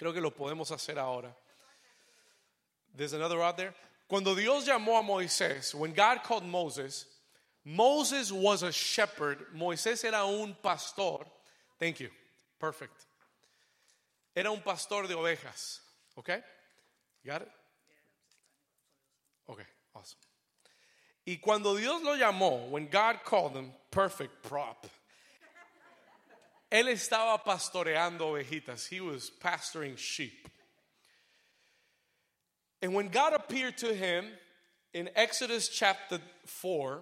Creo 0.00 0.12
que 0.12 0.20
lo 0.20 0.30
podemos 0.30 0.70
hacer 0.70 0.96
ahora. 0.96 1.28
There's 2.96 3.12
another 3.12 3.42
out 3.42 3.56
there. 3.56 3.74
Cuando 4.08 4.34
Dios 4.34 4.66
llamó 4.66 4.98
a 4.98 5.02
Moisés, 5.02 5.74
when 5.74 5.92
God 5.92 6.22
called 6.22 6.44
Moses, 6.44 7.04
Moses 7.66 8.30
was 8.30 8.62
a 8.62 8.70
shepherd. 8.70 9.38
Moisés 9.52 10.04
era 10.04 10.24
un 10.24 10.54
pastor. 10.62 11.26
Thank 11.80 11.98
you. 11.98 12.10
Perfect. 12.60 13.04
Era 14.36 14.52
un 14.52 14.60
pastor 14.60 15.08
de 15.08 15.14
ovejas. 15.14 15.80
Okay? 16.16 16.38
got 17.26 17.42
it? 17.42 17.50
Okay, 19.50 19.64
awesome. 19.96 20.18
Y 21.26 21.38
cuando 21.42 21.76
Dios 21.76 22.02
lo 22.04 22.16
llamó, 22.16 22.68
when 22.70 22.86
God 22.86 23.18
called 23.24 23.56
him, 23.56 23.72
perfect 23.90 24.44
prop. 24.44 24.86
Él 26.70 26.84
estaba 26.84 27.42
pastoreando 27.44 28.20
ovejitas. 28.20 28.86
He 28.86 29.00
was 29.00 29.32
pastoring 29.42 29.98
sheep. 29.98 30.48
And 32.80 32.94
when 32.94 33.08
God 33.08 33.32
appeared 33.32 33.76
to 33.78 33.92
him 33.92 34.26
in 34.94 35.10
Exodus 35.16 35.68
chapter 35.68 36.20
4, 36.44 37.00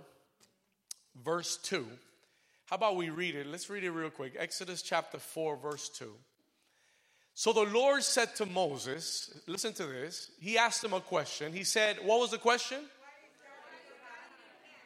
verse 1.24 1.56
2, 1.58 1.86
how 2.66 2.76
about 2.76 2.96
we 2.96 3.10
read 3.10 3.34
it? 3.34 3.46
Let's 3.46 3.68
read 3.68 3.84
it 3.84 3.90
real 3.90 4.10
quick. 4.10 4.34
Exodus 4.38 4.82
chapter 4.82 5.18
4, 5.18 5.56
verse 5.56 5.88
2. 5.90 6.10
So 7.34 7.52
the 7.52 7.64
Lord 7.64 8.02
said 8.02 8.34
to 8.36 8.46
Moses, 8.46 9.40
listen 9.46 9.72
to 9.74 9.86
this. 9.86 10.30
He 10.40 10.56
asked 10.56 10.82
him 10.82 10.92
a 10.92 11.00
question. 11.00 11.52
He 11.52 11.64
said, 11.64 11.96
What 12.02 12.20
was 12.20 12.30
the 12.30 12.38
question? 12.38 12.78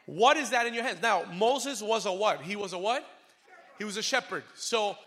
What 0.07 0.37
is 0.37 0.49
that 0.49 0.65
in 0.65 0.73
your 0.73 0.83
hands? 0.83 1.03
Now, 1.03 1.23
Moses 1.35 1.83
was 1.83 2.07
a 2.07 2.11
what? 2.11 2.41
He 2.41 2.55
was 2.55 2.73
a 2.73 2.79
what? 2.79 3.05
He 3.77 3.83
was 3.83 3.95
a 3.95 4.01
shepherd. 4.01 4.43
So 4.55 4.97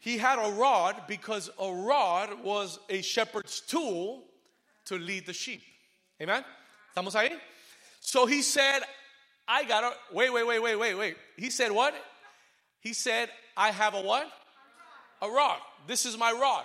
he 0.00 0.18
had 0.18 0.38
a 0.38 0.52
rod 0.52 1.02
because 1.08 1.50
a 1.58 1.72
rod 1.72 2.44
was 2.44 2.78
a 2.90 3.00
shepherd's 3.00 3.60
tool 3.60 4.22
to 4.84 4.98
lead 4.98 5.24
the 5.24 5.32
sheep. 5.32 5.62
Amen? 6.20 6.44
Estamos 6.94 7.14
ahí? 7.14 7.30
So 8.00 8.26
he 8.26 8.42
said, 8.42 8.80
I 9.46 9.64
got 9.64 9.84
a, 9.84 9.92
wait, 10.12 10.32
wait, 10.32 10.46
wait, 10.46 10.58
wait, 10.60 10.76
wait, 10.76 10.94
wait. 10.94 11.16
He 11.36 11.50
said 11.50 11.70
what? 11.70 11.94
He 12.80 12.92
said, 12.92 13.28
I 13.56 13.70
have 13.70 13.94
a 13.94 14.00
what? 14.00 14.30
A 15.22 15.28
rod. 15.28 15.58
This 15.86 16.06
is 16.06 16.18
my 16.18 16.32
rod. 16.32 16.64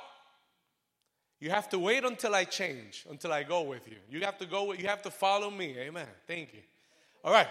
You 1.39 1.49
have 1.49 1.69
to 1.69 1.79
wait 1.79 2.03
until 2.03 2.35
I 2.35 2.43
change, 2.43 3.05
until 3.09 3.31
I 3.31 3.43
go 3.43 3.61
with 3.61 3.87
you. 3.87 3.95
You 4.09 4.25
have 4.25 4.37
to 4.39 4.45
go, 4.45 4.73
you 4.73 4.87
have 4.87 5.01
to 5.03 5.11
follow 5.11 5.49
me. 5.49 5.75
Amen. 5.77 6.07
Thank 6.27 6.53
you. 6.53 6.59
All 7.23 7.31
right. 7.31 7.47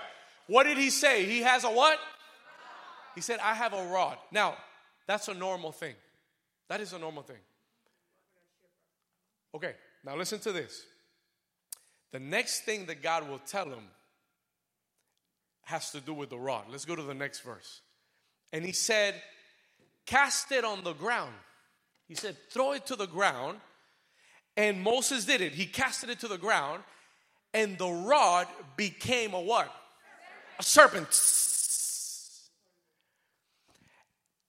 What 0.47 0.64
did 0.64 0.78
he 0.78 0.90
say? 0.90 1.25
He 1.25 1.40
has 1.40 1.64
a 1.64 1.70
what? 1.70 1.99
He 3.14 3.20
said, 3.20 3.38
I 3.42 3.54
have 3.54 3.73
a 3.73 3.87
rod. 3.87 4.18
Now, 4.30 4.56
that's 5.06 5.28
a 5.28 5.35
normal 5.35 5.73
thing. 5.73 5.94
That 6.68 6.80
is 6.80 6.92
a 6.92 6.99
normal 6.99 7.23
thing. 7.23 7.38
Okay, 9.54 9.75
now 10.04 10.16
listen 10.16 10.38
to 10.40 10.52
this. 10.52 10.85
The 12.12 12.20
next 12.20 12.61
thing 12.61 12.87
that 12.87 13.02
God 13.02 13.28
will 13.28 13.38
tell 13.38 13.66
him 13.66 13.85
has 15.68 15.90
to 15.90 16.00
do 16.00 16.14
with 16.14 16.30
the 16.30 16.38
rod. 16.38 16.64
Let's 16.70 16.87
go 16.87 16.96
to 16.96 17.02
the 17.02 17.12
next 17.12 17.40
verse. 17.40 17.82
And 18.54 18.64
he 18.64 18.72
said, 18.72 19.14
Cast 20.06 20.50
it 20.50 20.64
on 20.64 20.82
the 20.82 20.94
ground. 20.94 21.34
He 22.06 22.14
said, 22.14 22.37
Throw 22.50 22.72
it 22.72 22.87
to 22.87 22.96
the 22.96 23.06
ground. 23.06 23.58
And 24.56 24.80
Moses 24.80 25.26
did 25.26 25.42
it. 25.42 25.52
He 25.52 25.66
casted 25.66 26.08
it 26.08 26.20
to 26.20 26.28
the 26.28 26.38
ground, 26.38 26.82
and 27.52 27.76
the 27.76 27.88
rod 27.88 28.46
became 28.78 29.34
a 29.34 29.40
what? 29.40 29.70
A 30.58 30.62
serpent. 30.62 31.08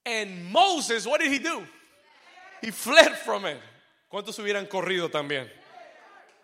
And 0.06 0.46
Moses, 0.52 1.06
what 1.06 1.20
did 1.20 1.32
he 1.34 1.38
do? 1.38 1.64
He 2.62 2.72
fled 2.72 3.18
from 3.18 3.44
it. 3.44 3.60
¿Cuántos 4.12 4.40
hubieran 4.40 4.68
corrido 4.68 5.12
también? 5.12 5.48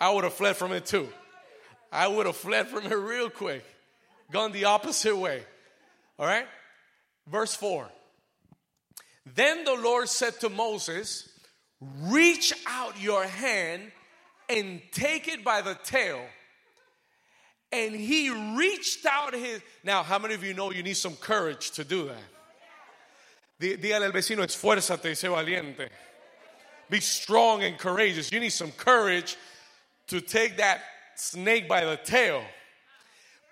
I 0.02 0.14
would 0.14 0.26
have 0.26 0.34
fled 0.34 0.58
from 0.58 0.74
it 0.74 0.86
too. 0.86 1.08
I 1.92 2.08
would 2.08 2.26
have 2.26 2.36
fled 2.36 2.68
from 2.68 2.86
it 2.86 2.94
real 2.94 3.30
quick, 3.30 3.64
gone 4.32 4.52
the 4.52 4.66
opposite 4.66 5.16
way. 5.16 5.44
All 6.18 6.26
right? 6.26 6.48
Verse 7.28 7.56
4. 7.56 7.90
Then 9.34 9.64
the 9.64 9.74
Lord 9.74 10.08
said 10.10 10.40
to 10.42 10.50
Moses, 10.50 11.30
Reach 12.04 12.54
out 12.68 13.00
your 13.02 13.26
hand 13.26 13.92
and 14.50 14.82
take 14.92 15.28
it 15.28 15.44
by 15.44 15.62
the 15.62 15.78
tail. 15.84 16.22
And 17.72 17.94
he 17.94 18.30
reached 18.58 19.06
out 19.06 19.34
his. 19.34 19.62
Now, 19.84 20.04
how 20.04 20.20
many 20.20 20.36
of 20.36 20.44
you 20.44 20.54
know 20.54 20.72
you 20.72 20.84
need 20.84 20.96
some 20.96 21.16
courage 21.16 21.72
to 21.72 21.84
do 21.84 22.08
that? 22.08 22.18
Dígale 23.60 24.06
al 24.06 24.12
vecino, 24.12 24.44
esfuérzate, 24.44 25.12
sé 25.12 25.30
valiente. 25.30 25.90
Be 26.90 27.00
strong 27.00 27.64
and 27.64 27.78
courageous. 27.78 28.32
You 28.32 28.40
need 28.40 28.50
some 28.50 28.72
courage 28.72 29.38
to 30.08 30.22
take 30.22 30.58
that 30.58 30.82
snake 31.16 31.68
by 31.68 31.84
the 31.84 31.98
tail. 31.98 32.44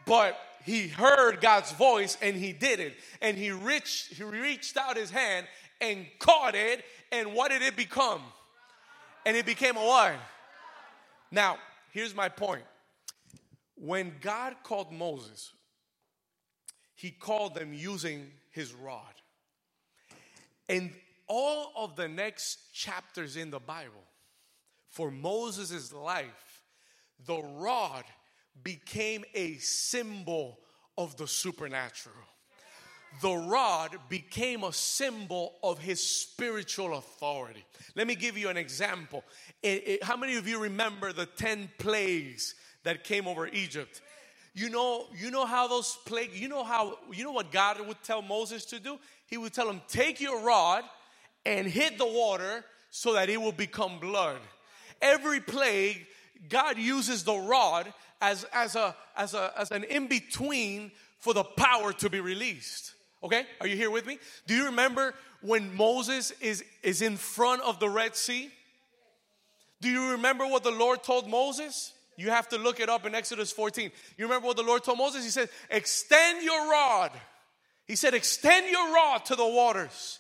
But 0.06 0.38
he 0.66 0.88
heard 0.88 1.42
God's 1.42 1.72
voice 1.74 2.18
and 2.22 2.36
he 2.36 2.54
did 2.54 2.80
it. 2.80 2.96
And 3.22 3.38
he 3.38 3.52
reached, 3.52 4.14
he 4.14 4.24
reached 4.24 4.78
out 4.78 4.98
his 4.98 5.10
hand 5.10 5.48
and 5.82 6.06
caught 6.20 6.56
it. 6.56 6.84
And 7.12 7.34
what 7.34 7.52
did 7.52 7.62
it 7.62 7.76
become? 7.76 8.22
And 9.26 9.38
it 9.38 9.46
became 9.46 9.78
a 9.78 9.84
what? 9.84 10.16
Now, 11.32 11.58
here's 11.92 12.16
my 12.16 12.30
point. 12.30 12.64
When 13.76 14.14
God 14.22 14.56
called 14.64 14.92
Moses, 14.92 15.52
he 16.96 17.12
called 17.12 17.56
them 17.56 17.74
using 17.74 18.32
his 18.52 18.74
rod. 18.74 19.14
And 20.70 20.92
all 21.28 21.72
of 21.76 21.96
the 21.96 22.08
next 22.08 22.74
chapters 22.74 23.36
in 23.36 23.50
the 23.50 23.60
Bible, 23.60 24.04
for 24.90 25.12
Moses' 25.12 25.92
life, 25.92 26.62
the 27.26 27.42
rod 27.42 28.04
became 28.62 29.24
a 29.34 29.56
symbol 29.56 30.60
of 30.98 31.18
the 31.18 31.28
supernatural. 31.28 32.16
The 33.22 33.34
rod 33.34 33.96
became 34.10 34.64
a 34.64 34.74
symbol 34.74 35.54
of 35.64 35.80
his 35.80 36.02
spiritual 36.06 36.98
authority. 36.98 37.64
Let 37.96 38.08
me 38.08 38.16
give 38.16 38.38
you 38.38 38.50
an 38.50 38.58
example. 38.58 39.24
It, 39.62 39.88
it, 39.88 40.04
how 40.04 40.18
many 40.18 40.36
of 40.36 40.48
you 40.48 40.60
remember 40.60 41.14
the 41.14 41.28
10 41.28 41.70
plagues 41.78 42.56
that 42.84 43.04
came 43.04 43.28
over 43.28 43.48
Egypt? 43.48 44.02
You 44.56 44.70
know, 44.70 45.06
you 45.16 45.32
know 45.32 45.46
how 45.46 45.68
those 45.68 45.98
plagues, 46.06 46.40
you 46.40 46.48
know 46.48 46.64
how, 46.64 46.98
you 47.12 47.24
know 47.24 47.32
what 47.32 47.52
God 47.52 47.86
would 47.86 48.02
tell 48.04 48.22
Moses 48.22 48.66
to 48.66 48.80
do? 48.80 48.98
He 49.28 49.38
would 49.38 49.54
tell 49.54 49.70
him, 49.70 49.82
Take 49.88 50.20
your 50.20 50.42
rod 50.42 50.84
and 51.46 51.68
hit 51.68 51.98
the 51.98 52.06
water 52.06 52.64
so 52.90 53.14
that 53.14 53.30
it 53.30 53.42
will 53.42 53.52
become 53.52 54.00
blood. 54.00 54.40
Every 55.02 55.40
plague, 55.40 56.06
God 56.50 56.78
uses 56.78 57.24
the 57.24 57.36
rod 57.36 57.92
as, 58.24 58.46
as, 58.54 58.78
a, 58.78 58.96
as, 59.18 59.34
a, 59.34 59.52
as 59.58 59.72
an 59.72 59.84
in 59.84 60.08
between 60.08 60.92
for 61.20 61.34
the 61.34 61.44
power 61.44 61.92
to 61.94 62.10
be 62.10 62.22
released. 62.22 62.94
Okay? 63.22 63.46
Are 63.60 63.68
you 63.68 63.76
here 63.76 63.92
with 63.92 64.06
me? 64.06 64.18
Do 64.48 64.56
you 64.56 64.66
remember 64.66 65.14
when 65.42 65.76
Moses 65.76 66.32
is, 66.40 66.64
is 66.82 67.02
in 67.02 67.18
front 67.18 67.62
of 67.64 67.80
the 67.80 67.90
Red 67.90 68.16
Sea? 68.16 68.50
Do 69.82 69.90
you 69.90 70.12
remember 70.12 70.48
what 70.48 70.64
the 70.64 70.72
Lord 70.72 71.04
told 71.04 71.30
Moses? 71.30 71.92
You 72.16 72.30
have 72.30 72.48
to 72.50 72.58
look 72.58 72.80
it 72.80 72.88
up 72.88 73.06
in 73.06 73.14
Exodus 73.14 73.52
14. 73.52 73.92
You 74.18 74.26
remember 74.26 74.48
what 74.48 74.56
the 74.56 74.64
Lord 74.64 74.86
told 74.86 74.98
Moses? 74.98 75.26
He 75.26 75.30
said, 75.30 75.50
Extend 75.70 76.44
your 76.44 76.72
rod. 76.72 77.12
He 77.86 77.98
said, 77.98 78.14
Extend 78.14 78.70
your 78.70 78.94
rod 78.94 79.26
to 79.26 79.36
the 79.36 79.46
waters 79.46 80.20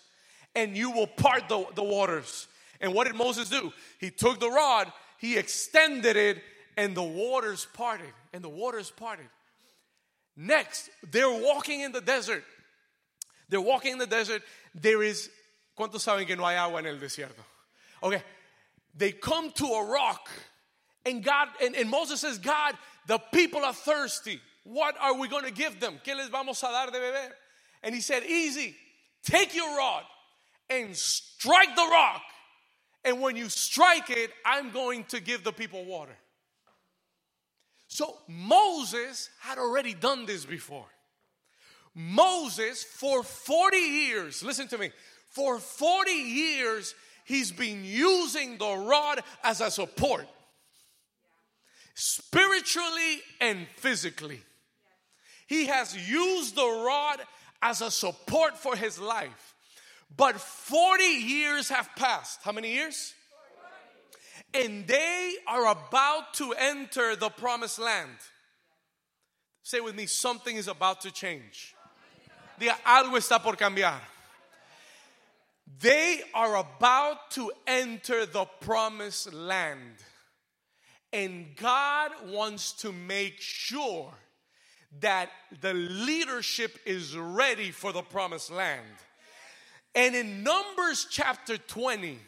and 0.55 0.75
you 0.75 0.91
will 0.91 1.07
part 1.07 1.47
the, 1.47 1.65
the 1.75 1.83
waters. 1.83 2.47
And 2.81 2.93
what 2.93 3.07
did 3.07 3.15
Moses 3.15 3.49
do? 3.49 3.71
He 3.99 4.09
took 4.09 4.41
the 4.41 4.49
rod, 4.49 4.91
he 5.17 5.37
extended 5.37 6.17
it, 6.17 6.43
and 6.77 6.95
the 6.95 7.03
waters 7.03 7.67
parted. 7.73 8.13
And 8.33 8.43
the 8.43 8.49
waters 8.49 8.91
parted. 8.91 9.27
Next, 10.35 10.89
they're 11.11 11.29
walking 11.29 11.81
in 11.81 11.91
the 11.91 12.01
desert. 12.01 12.43
They're 13.49 13.61
walking 13.61 13.93
in 13.93 13.97
the 13.99 14.07
desert. 14.07 14.41
There 14.73 15.03
is, 15.03 15.29
¿cuántos 15.77 16.01
saben 16.01 16.25
que 16.25 16.35
no 16.35 16.43
hay 16.43 16.55
agua 16.55 16.79
en 16.79 16.87
el 16.87 16.97
desierto? 16.97 17.43
Okay. 18.01 18.21
They 18.95 19.11
come 19.11 19.51
to 19.51 19.65
a 19.65 19.85
rock, 19.85 20.29
and 21.05 21.23
God, 21.23 21.47
and, 21.61 21.75
and 21.75 21.89
Moses 21.89 22.21
says, 22.21 22.37
God, 22.37 22.75
the 23.07 23.19
people 23.31 23.63
are 23.63 23.73
thirsty. 23.73 24.39
What 24.63 24.95
are 24.99 25.17
we 25.17 25.27
going 25.27 25.45
to 25.45 25.51
give 25.51 25.79
them? 25.79 25.99
¿Qué 26.05 26.15
les 26.15 26.29
vamos 26.29 26.61
a 26.63 26.67
dar 26.67 26.87
de 26.87 26.99
beber? 26.99 27.31
And 27.83 27.93
he 27.93 28.01
said, 28.01 28.23
Easy. 28.23 28.75
Take 29.23 29.55
your 29.55 29.77
rod 29.77 30.03
and 30.69 30.95
strike 30.95 31.75
the 31.75 31.87
rock. 31.89 32.21
And 33.05 33.21
when 33.21 33.35
you 33.35 33.49
strike 33.49 34.09
it, 34.09 34.31
I'm 34.45 34.71
going 34.71 35.05
to 35.05 35.19
give 35.19 35.43
the 35.43 35.51
people 35.51 35.85
water. 35.85 36.15
So 37.93 38.17
Moses 38.27 39.29
had 39.39 39.59
already 39.59 39.93
done 39.93 40.25
this 40.25 40.45
before. 40.45 40.87
Moses, 41.93 42.83
for 42.83 43.21
40 43.21 43.77
years, 43.77 44.41
listen 44.41 44.67
to 44.69 44.79
me, 44.79 44.89
for 45.29 45.59
40 45.59 46.09
years, 46.09 46.95
he's 47.23 47.51
been 47.51 47.85
using 47.85 48.57
the 48.57 48.75
rod 48.89 49.21
as 49.43 49.61
a 49.61 49.69
support. 49.69 50.27
spiritually 51.93 53.21
and 53.39 53.67
physically. 53.75 54.41
He 55.45 55.67
has 55.67 55.95
used 56.09 56.55
the 56.55 56.65
rod 56.65 57.21
as 57.61 57.81
a 57.81 57.91
support 57.91 58.57
for 58.57 58.75
his 58.75 58.97
life. 58.97 59.53
But 60.17 60.41
40 60.41 61.03
years 61.03 61.69
have 61.69 61.87
passed. 61.95 62.39
How 62.41 62.53
many 62.53 62.73
years? 62.73 63.13
And 64.53 64.85
they 64.87 65.35
are 65.47 65.71
about 65.71 66.33
to 66.35 66.53
enter 66.53 67.15
the 67.15 67.29
promised 67.29 67.79
land. 67.79 68.17
Say 69.63 69.79
with 69.79 69.95
me, 69.95 70.05
something 70.05 70.55
is 70.55 70.67
about 70.67 71.01
to 71.01 71.11
change. 71.11 71.73
Diga, 72.59 72.75
algo 72.85 73.17
está 73.17 73.41
por 73.41 73.55
cambiar. 73.55 73.99
They 75.79 76.21
are 76.33 76.57
about 76.57 77.31
to 77.31 77.51
enter 77.65 78.25
the 78.25 78.45
promised 78.45 79.33
land. 79.33 79.95
And 81.11 81.55
God 81.55 82.11
wants 82.27 82.73
to 82.81 82.91
make 82.91 83.39
sure 83.39 84.13
that 84.99 85.29
the 85.61 85.73
leadership 85.73 86.77
is 86.85 87.17
ready 87.17 87.71
for 87.71 87.91
the 87.91 88.01
promised 88.01 88.51
land. 88.51 88.85
And 89.95 90.15
in 90.15 90.43
Numbers 90.43 91.07
chapter 91.09 91.57
20, 91.57 92.19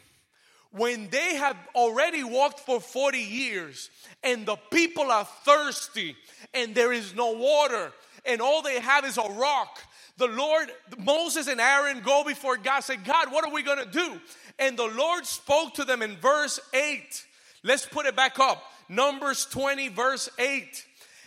when 0.72 1.08
they 1.10 1.36
have 1.36 1.56
already 1.74 2.24
walked 2.24 2.60
for 2.60 2.80
40 2.80 3.18
years 3.18 3.90
and 4.22 4.46
the 4.46 4.56
people 4.70 5.10
are 5.10 5.24
thirsty 5.44 6.16
and 6.54 6.74
there 6.74 6.92
is 6.92 7.14
no 7.14 7.32
water 7.32 7.92
and 8.26 8.40
all 8.40 8.62
they 8.62 8.80
have 8.80 9.04
is 9.04 9.18
a 9.18 9.28
rock, 9.32 9.80
the 10.18 10.26
Lord, 10.26 10.70
Moses 10.98 11.46
and 11.46 11.60
Aaron 11.60 12.00
go 12.00 12.24
before 12.24 12.56
God, 12.56 12.80
say, 12.80 12.96
God, 12.96 13.30
what 13.30 13.44
are 13.44 13.52
we 13.52 13.62
gonna 13.62 13.86
do? 13.86 14.20
And 14.58 14.76
the 14.76 14.86
Lord 14.86 15.26
spoke 15.26 15.74
to 15.74 15.84
them 15.84 16.02
in 16.02 16.16
verse 16.16 16.58
8. 16.74 17.24
Let's 17.62 17.86
put 17.86 18.06
it 18.06 18.16
back 18.16 18.38
up. 18.38 18.62
Numbers 18.88 19.46
20, 19.46 19.88
verse 19.88 20.28
8. 20.38 20.84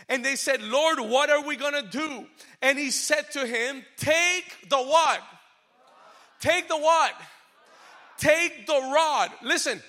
And 0.09 0.25
they 0.25 0.35
said, 0.35 0.61
Lord, 0.61 0.99
what 0.99 1.29
are 1.29 1.43
we 1.43 1.55
gonna 1.55 1.83
do? 1.83 2.25
And 2.61 2.77
he 2.77 2.89
said 2.89 3.29
to 3.31 3.45
him, 3.45 3.83
Take 3.97 4.69
the 4.69 4.77
what? 4.77 5.21
Take 6.39 6.67
the 6.67 6.77
what? 6.77 7.13
Take 8.19 8.67
the 8.67 8.73
rod. 8.73 9.31
Listen, 9.41 9.81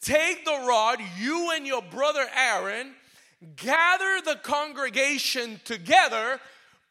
take 0.00 0.44
the 0.44 0.64
rod, 0.66 0.98
you 1.18 1.52
and 1.54 1.64
your 1.64 1.80
brother 1.80 2.26
Aaron, 2.36 2.92
gather 3.54 4.20
the 4.24 4.34
congregation 4.42 5.60
together, 5.64 6.40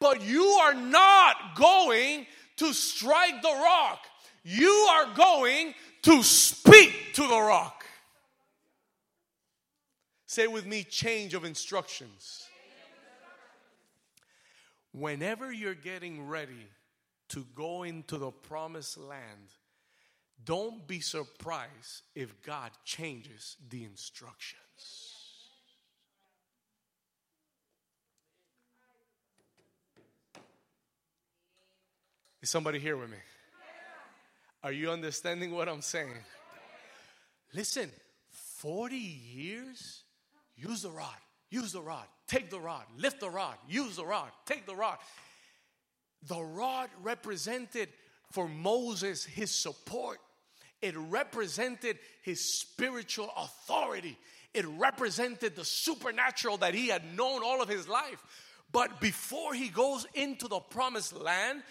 but 0.00 0.22
you 0.22 0.44
are 0.44 0.74
not 0.74 1.36
going 1.56 2.26
to 2.56 2.72
strike 2.72 3.42
the 3.42 3.48
rock. 3.48 4.00
You 4.42 4.70
are 4.70 5.14
going 5.14 5.74
to 6.02 6.22
speak 6.22 7.12
to 7.14 7.22
the 7.22 7.38
rock. 7.38 7.84
Say 10.26 10.46
with 10.46 10.64
me 10.64 10.84
change 10.84 11.34
of 11.34 11.44
instructions. 11.44 12.46
Whenever 14.92 15.52
you're 15.52 15.74
getting 15.74 16.26
ready 16.26 16.66
to 17.28 17.44
go 17.54 17.82
into 17.82 18.16
the 18.16 18.30
promised 18.30 18.96
land, 18.96 19.52
don't 20.44 20.86
be 20.86 21.00
surprised 21.00 22.02
if 22.14 22.42
God 22.42 22.70
changes 22.84 23.56
the 23.68 23.84
instructions. 23.84 24.62
Is 32.40 32.50
somebody 32.50 32.78
here 32.78 32.96
with 32.96 33.10
me? 33.10 33.16
Are 34.62 34.72
you 34.72 34.90
understanding 34.90 35.52
what 35.52 35.68
I'm 35.68 35.82
saying? 35.82 36.14
Listen, 37.52 37.90
40 38.30 38.96
years, 38.96 40.02
use 40.56 40.82
the 40.82 40.90
rod, 40.90 41.16
use 41.50 41.72
the 41.72 41.80
rod, 41.80 42.06
take 42.26 42.50
the 42.50 42.60
rod, 42.60 42.84
lift 42.96 43.20
the 43.20 43.30
rod, 43.30 43.56
use 43.68 43.96
the 43.96 44.04
rod, 44.04 44.30
take 44.46 44.66
the 44.66 44.74
rod. 44.74 44.98
The 46.26 46.40
rod 46.40 46.90
represented 47.02 47.88
for 48.32 48.48
Moses 48.48 49.24
his 49.24 49.50
support. 49.50 50.18
It 50.80 50.94
represented 50.96 51.98
his 52.22 52.60
spiritual 52.60 53.30
authority. 53.36 54.16
It 54.54 54.66
represented 54.66 55.56
the 55.56 55.64
supernatural 55.64 56.58
that 56.58 56.74
he 56.74 56.88
had 56.88 57.16
known 57.16 57.42
all 57.42 57.62
of 57.62 57.68
his 57.68 57.88
life. 57.88 58.22
But 58.70 59.00
before 59.00 59.54
he 59.54 59.68
goes 59.68 60.06
into 60.14 60.48
the 60.48 60.60
promised 60.60 61.14
land, 61.14 61.62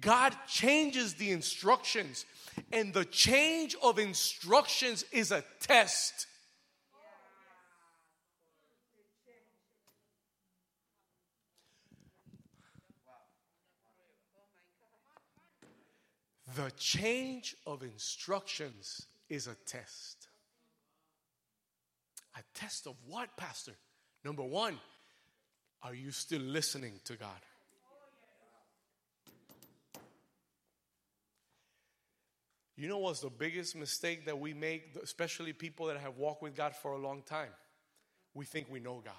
God 0.00 0.34
changes 0.46 1.14
the 1.14 1.30
instructions. 1.30 2.24
And 2.72 2.92
the 2.94 3.04
change 3.04 3.76
of 3.82 3.98
instructions 3.98 5.04
is 5.12 5.32
a 5.32 5.44
test. 5.60 6.26
The 16.56 16.70
change 16.76 17.56
of 17.66 17.82
instructions 17.82 19.06
is 19.28 19.46
a 19.46 19.54
test. 19.66 20.28
A 22.36 22.42
test 22.54 22.86
of 22.86 22.94
what, 23.06 23.36
Pastor? 23.36 23.72
Number 24.24 24.42
one, 24.42 24.78
are 25.82 25.94
you 25.94 26.10
still 26.10 26.40
listening 26.40 27.00
to 27.04 27.14
God? 27.16 27.28
You 32.76 32.88
know 32.88 32.98
what's 32.98 33.20
the 33.20 33.30
biggest 33.30 33.76
mistake 33.76 34.26
that 34.26 34.38
we 34.38 34.52
make, 34.52 34.96
especially 35.02 35.52
people 35.52 35.86
that 35.86 35.98
have 35.98 36.16
walked 36.16 36.42
with 36.42 36.56
God 36.56 36.74
for 36.74 36.92
a 36.92 36.98
long 36.98 37.22
time? 37.22 37.50
We 38.34 38.44
think 38.44 38.66
we 38.70 38.80
know 38.80 39.00
God. 39.04 39.14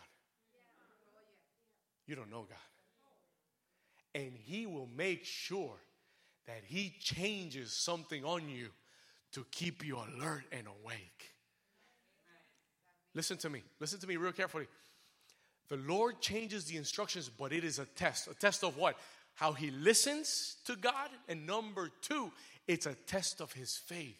You 2.06 2.16
don't 2.16 2.30
know 2.30 2.46
God. 2.50 2.58
And 4.22 4.34
He 4.36 4.66
will 4.66 4.90
make 4.96 5.24
sure 5.24 5.78
that 6.48 6.64
He 6.66 6.94
changes 7.00 7.74
something 7.74 8.24
on 8.26 8.50
you 8.50 8.70
to 9.34 9.46
keep 9.52 9.86
you 9.86 9.98
alert 9.98 10.44
and 10.52 10.68
awake. 10.68 11.34
Listen 13.16 13.38
to 13.38 13.50
me. 13.50 13.64
Listen 13.80 14.00
to 14.00 14.08
me 14.08 14.18
real 14.18 14.32
carefully. 14.32 14.68
The 15.70 15.78
Lord 15.78 16.20
changes 16.22 16.66
the 16.66 16.78
instructions, 16.78 17.30
but 17.30 17.52
it 17.52 17.64
is 17.64 17.80
a 17.80 17.86
test. 17.86 18.28
A 18.28 18.34
test 18.34 18.64
of 18.64 18.78
what? 18.78 18.98
How 19.36 19.54
He 19.54 19.72
listens 19.72 20.58
to 20.66 20.76
God. 20.76 21.10
And 21.28 21.46
number 21.46 21.90
two, 22.02 22.32
it's 22.68 22.86
a 22.86 22.96
test 23.08 23.42
of 23.42 23.54
His 23.54 23.78
faith. 23.78 24.18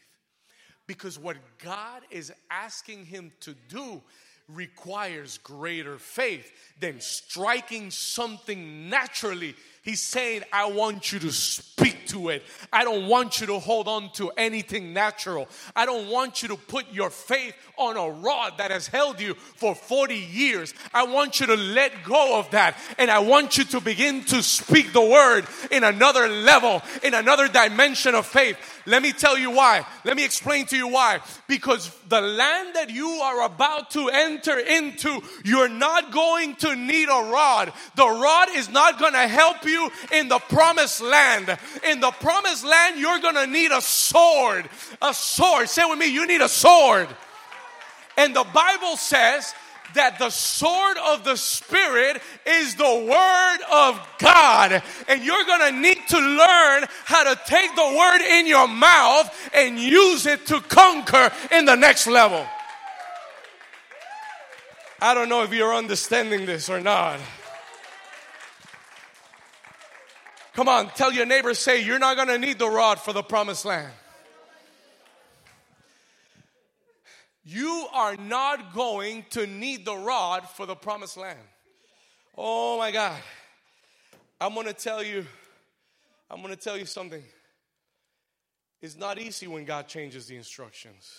Because 0.88 1.18
what 1.18 1.38
God 1.64 2.02
is 2.10 2.32
asking 2.50 3.06
Him 3.06 3.32
to 3.42 3.56
do 3.70 4.02
requires 4.50 5.38
greater 5.38 5.98
faith 5.98 6.52
than 6.80 7.00
striking 7.00 7.92
something 7.92 8.90
naturally. 8.90 9.56
He's 9.84 10.02
saying, 10.02 10.44
I 10.54 10.68
want 10.72 11.12
you 11.12 11.20
to 11.20 11.32
speak 11.34 12.08
to 12.08 12.30
it. 12.30 12.44
I 12.72 12.86
don't 12.86 13.08
want 13.10 13.42
you 13.42 13.48
to 13.48 13.60
hold 13.60 13.90
on 13.90 14.12
to 14.14 14.32
anything 14.38 14.94
natural. 14.94 15.50
I 15.76 15.86
don't 15.86 16.10
want 16.10 16.42
you 16.42 16.48
to 16.48 16.56
put 16.56 16.94
your 16.94 17.10
faith 17.10 17.54
on 17.78 17.98
a 17.98 18.10
rod 18.10 18.60
that 18.60 18.72
has 18.72 18.88
held 18.88 19.20
you 19.20 19.34
for 19.34 19.76
40 19.76 20.16
years. 20.16 20.74
I 20.94 21.04
want 21.04 21.42
you 21.42 21.48
to 21.48 21.58
let 21.58 21.92
go 22.06 22.40
of 22.40 22.50
that. 22.52 22.78
And 22.98 23.12
I 23.12 23.20
want 23.20 23.58
you 23.58 23.66
to 23.66 23.82
begin 23.82 24.24
to 24.26 24.42
speak 24.42 24.94
the 24.94 25.02
word 25.02 25.48
in 25.70 25.84
another 25.84 26.30
level, 26.30 26.82
in 27.04 27.14
another 27.14 27.50
dimension 27.50 28.16
of 28.16 28.26
faith. 28.26 28.58
Let 28.86 29.02
me 29.02 29.12
tell 29.12 29.38
you 29.38 29.52
why. 29.52 29.86
Let 30.06 30.16
me 30.16 30.24
explain 30.24 30.66
to 30.68 30.78
you 30.78 30.88
why. 30.88 31.20
Because 31.50 31.92
the 32.08 32.22
land 32.22 32.76
that 32.76 32.90
you 32.90 33.10
are 33.10 33.46
about 33.46 33.92
to 33.92 34.08
enter 34.08 34.58
into, 34.60 35.22
you're 35.44 35.68
not 35.68 36.14
going 36.14 36.56
to 36.58 36.74
need 36.74 37.10
a 37.10 37.30
rod. 37.30 37.74
The 37.98 38.08
rod 38.08 38.48
is 38.56 38.70
not 38.70 38.98
going 38.98 39.14
to 39.14 39.28
help 39.28 39.66
you 39.66 39.73
in 40.12 40.28
the 40.28 40.40
promised 40.40 41.02
land. 41.02 41.58
In 41.90 42.00
the 42.00 42.12
promised 42.12 42.66
land, 42.66 43.00
you're 43.00 43.20
going 43.20 43.36
to 43.36 43.48
need 43.48 43.72
a 43.72 43.82
sword. 43.82 44.70
A 45.02 45.14
sword. 45.14 45.70
Say 45.70 45.84
with 45.86 46.00
me, 46.00 46.08
you 46.08 46.28
need 46.28 46.42
a 46.42 46.50
sword. 46.50 47.08
And 48.18 48.36
the 48.36 48.44
Bible 48.44 48.98
says 48.98 49.54
that 49.96 50.20
the 50.20 50.30
sword 50.30 50.98
of 50.98 51.24
the 51.24 51.36
Spirit 51.36 52.22
is 52.46 52.76
the 52.76 52.84
Word 52.84 53.58
of 53.72 54.08
God. 54.20 54.84
And 55.08 55.24
you're 55.24 55.46
going 55.46 55.74
to 55.74 55.80
need 55.80 56.00
to 56.10 56.20
learn 56.20 56.86
how 57.06 57.24
to 57.24 57.40
take 57.46 57.76
the 57.76 57.96
Word 57.98 58.22
in 58.22 58.48
your 58.48 58.68
mouth 58.68 59.52
and 59.54 59.80
use 59.80 60.26
it 60.26 60.46
to 60.48 60.62
conquer 60.62 61.32
in 61.52 61.66
the 61.66 61.76
next 61.76 62.08
level. 62.08 62.46
I 65.02 65.14
don't 65.14 65.28
know 65.30 65.44
if 65.44 65.52
you're 65.54 65.76
understanding 65.76 66.46
this 66.46 66.70
or 66.70 66.80
not. 66.80 67.20
Come 70.54 70.70
on, 70.70 70.90
tell 70.90 71.12
your 71.12 71.26
neighbor, 71.26 71.54
say, 71.56 71.84
you're 71.84 72.00
not 72.00 72.16
going 72.16 72.28
to 72.28 72.38
need 72.38 72.60
the 72.60 72.70
rod 72.70 73.00
for 73.00 73.12
the 73.12 73.24
promised 73.24 73.66
land. 73.66 73.92
You 77.44 77.88
are 77.92 78.16
not 78.16 78.74
going 78.74 79.26
to 79.32 79.48
need 79.48 79.84
the 79.84 79.96
rod 79.96 80.48
for 80.48 80.66
the 80.66 80.76
promised 80.76 81.18
land. 81.18 81.40
Oh 82.38 82.78
my 82.78 82.92
God. 82.92 83.20
I'm 84.40 84.54
to 84.56 84.74
tell 84.74 85.04
you, 85.04 85.26
I'm 86.30 86.42
to 86.44 86.56
tell 86.56 86.78
you 86.78 86.86
something. 86.86 87.24
It's 88.82 88.98
not 88.98 89.18
easy 89.18 89.48
when 89.48 89.66
God 89.66 89.88
changes 89.88 90.28
the 90.28 90.36
instructions 90.36 91.12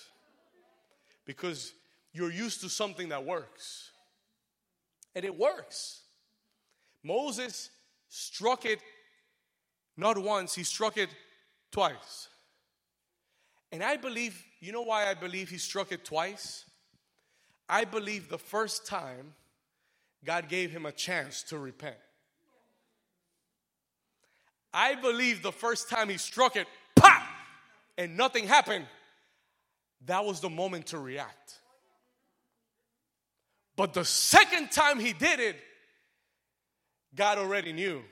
because 1.24 1.72
you're 2.12 2.30
used 2.30 2.60
to 2.60 2.68
something 2.68 3.08
that 3.08 3.24
works. 3.24 3.90
And 5.14 5.24
it 5.24 5.36
works. 5.36 6.02
Moses 7.02 7.70
struck 8.08 8.64
it 8.64 8.80
not 9.96 10.18
once, 10.18 10.54
he 10.54 10.64
struck 10.64 10.96
it 10.96 11.08
twice. 11.70 12.28
And 13.70 13.82
I 13.82 13.96
believe, 13.96 14.42
you 14.60 14.72
know 14.72 14.82
why 14.82 15.08
I 15.10 15.14
believe 15.14 15.50
he 15.50 15.58
struck 15.58 15.92
it 15.92 16.04
twice? 16.04 16.64
I 17.68 17.84
believe 17.84 18.28
the 18.28 18.38
first 18.38 18.86
time 18.86 19.34
God 20.24 20.48
gave 20.48 20.70
him 20.70 20.86
a 20.86 20.92
chance 20.92 21.42
to 21.44 21.58
repent. 21.58 21.96
I 24.72 24.96
believe 24.96 25.42
the 25.42 25.52
first 25.52 25.88
time 25.88 26.08
he 26.08 26.18
struck 26.18 26.56
it, 26.56 26.66
pop, 26.96 27.22
and 27.96 28.16
nothing 28.16 28.46
happened, 28.46 28.86
that 30.06 30.24
was 30.24 30.40
the 30.40 30.50
moment 30.50 30.86
to 30.86 30.98
react. 30.98 31.58
But 33.76 33.94
the 33.94 34.04
second 34.04 34.70
time 34.70 34.98
he 34.98 35.12
did 35.12 35.40
it, 35.40 35.56
God 37.14 37.38
already 37.38 37.72
knew 37.72 38.02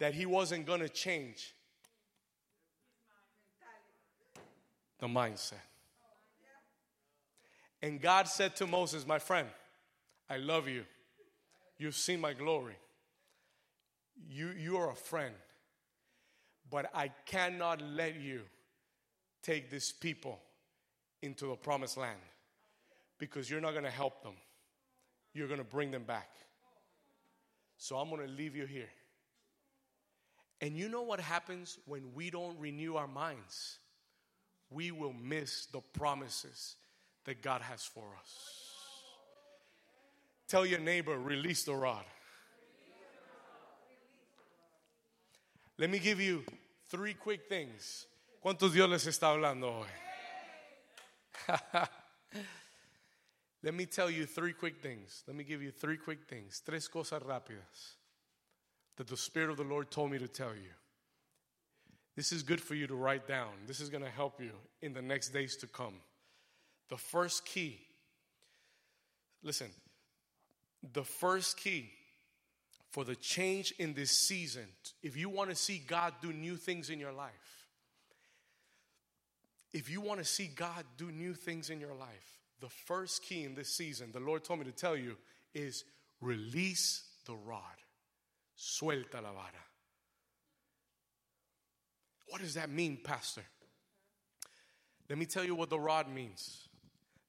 that 0.00 0.14
he 0.14 0.26
wasn't 0.26 0.66
going 0.66 0.80
to 0.80 0.88
change 0.88 1.54
the 4.98 5.06
mindset. 5.06 5.54
And 7.82 8.00
God 8.00 8.26
said 8.26 8.56
to 8.56 8.66
Moses, 8.66 9.06
My 9.06 9.18
friend, 9.18 9.46
I 10.28 10.38
love 10.38 10.68
you. 10.68 10.84
You've 11.78 11.94
seen 11.94 12.20
my 12.20 12.32
glory. 12.32 12.76
You, 14.28 14.50
you 14.58 14.76
are 14.78 14.90
a 14.90 14.96
friend. 14.96 15.34
But 16.70 16.90
I 16.94 17.10
cannot 17.26 17.80
let 17.82 18.20
you 18.20 18.42
take 19.42 19.70
these 19.70 19.92
people 19.92 20.38
into 21.22 21.46
the 21.46 21.54
promised 21.54 21.96
land 21.96 22.18
because 23.18 23.50
you're 23.50 23.60
not 23.60 23.72
going 23.72 23.84
to 23.84 23.90
help 23.90 24.22
them. 24.22 24.34
You're 25.34 25.48
going 25.48 25.58
to 25.58 25.64
bring 25.64 25.90
them 25.90 26.04
back. 26.04 26.28
So 27.76 27.96
I'm 27.96 28.08
going 28.10 28.26
to 28.26 28.32
leave 28.32 28.56
you 28.56 28.66
here. 28.66 28.88
And 30.60 30.76
you 30.76 30.88
know 30.88 31.02
what 31.02 31.20
happens 31.20 31.78
when 31.86 32.12
we 32.14 32.30
don't 32.30 32.58
renew 32.58 32.96
our 32.96 33.08
minds? 33.08 33.78
We 34.70 34.90
will 34.90 35.14
miss 35.14 35.66
the 35.66 35.80
promises 35.80 36.76
that 37.24 37.42
God 37.42 37.62
has 37.62 37.82
for 37.82 38.04
us. 38.20 38.34
Tell 40.48 40.66
your 40.66 40.80
neighbor, 40.80 41.18
release 41.18 41.64
the 41.64 41.74
rod. 41.74 42.04
Let 45.78 45.88
me 45.88 45.98
give 45.98 46.20
you 46.20 46.44
three 46.90 47.14
quick 47.14 47.48
things. 47.48 48.06
¿Cuántos 48.44 48.72
Dios 48.72 48.88
les 48.90 49.06
está 49.06 49.28
hablando 49.28 49.80
hoy? 49.80 49.88
Let 53.62 53.74
me 53.74 53.86
tell 53.86 54.10
you 54.10 54.26
three 54.26 54.52
quick 54.52 54.82
things. 54.82 55.22
Let 55.26 55.36
me 55.36 55.44
give 55.44 55.62
you 55.62 55.70
three 55.70 55.96
quick 55.96 56.28
things. 56.28 56.60
Tres 56.64 56.88
cosas 56.88 57.22
rápidas 57.22 57.99
that 59.00 59.08
the 59.08 59.16
Spirit 59.16 59.48
of 59.48 59.56
the 59.56 59.64
Lord 59.64 59.90
told 59.90 60.10
me 60.10 60.18
to 60.18 60.28
tell 60.28 60.52
you. 60.52 60.74
This 62.16 62.32
is 62.32 62.42
good 62.42 62.60
for 62.60 62.74
you 62.74 62.86
to 62.86 62.94
write 62.94 63.26
down. 63.26 63.48
This 63.66 63.80
is 63.80 63.88
going 63.88 64.04
to 64.04 64.10
help 64.10 64.42
you 64.42 64.50
in 64.82 64.92
the 64.92 65.00
next 65.00 65.30
days 65.30 65.56
to 65.56 65.66
come. 65.66 65.94
The 66.90 66.98
first 66.98 67.46
key, 67.46 67.80
listen, 69.42 69.68
the 70.92 71.02
first 71.02 71.56
key 71.56 71.88
for 72.90 73.04
the 73.04 73.16
change 73.16 73.72
in 73.78 73.94
this 73.94 74.10
season, 74.10 74.66
if 75.02 75.16
you 75.16 75.30
want 75.30 75.48
to 75.48 75.56
see 75.56 75.78
God 75.78 76.12
do 76.20 76.30
new 76.30 76.56
things 76.56 76.90
in 76.90 77.00
your 77.00 77.12
life, 77.12 77.30
if 79.72 79.88
you 79.88 80.02
want 80.02 80.20
to 80.20 80.26
see 80.26 80.50
God 80.54 80.84
do 80.98 81.10
new 81.10 81.32
things 81.32 81.70
in 81.70 81.80
your 81.80 81.94
life, 81.94 82.38
the 82.60 82.68
first 82.68 83.22
key 83.22 83.44
in 83.44 83.54
this 83.54 83.70
season, 83.70 84.10
the 84.12 84.20
Lord 84.20 84.44
told 84.44 84.58
me 84.58 84.66
to 84.66 84.72
tell 84.72 84.94
you, 84.94 85.16
is 85.54 85.84
release 86.20 87.02
the 87.24 87.34
rod. 87.34 87.79
Suelta 88.60 89.22
la 89.22 89.32
vara. 89.32 89.64
What 92.28 92.42
does 92.42 92.54
that 92.54 92.68
mean, 92.68 92.98
Pastor? 93.02 93.42
Let 95.08 95.18
me 95.18 95.24
tell 95.24 95.44
you 95.44 95.54
what 95.54 95.70
the 95.70 95.80
rod 95.80 96.08
means. 96.08 96.68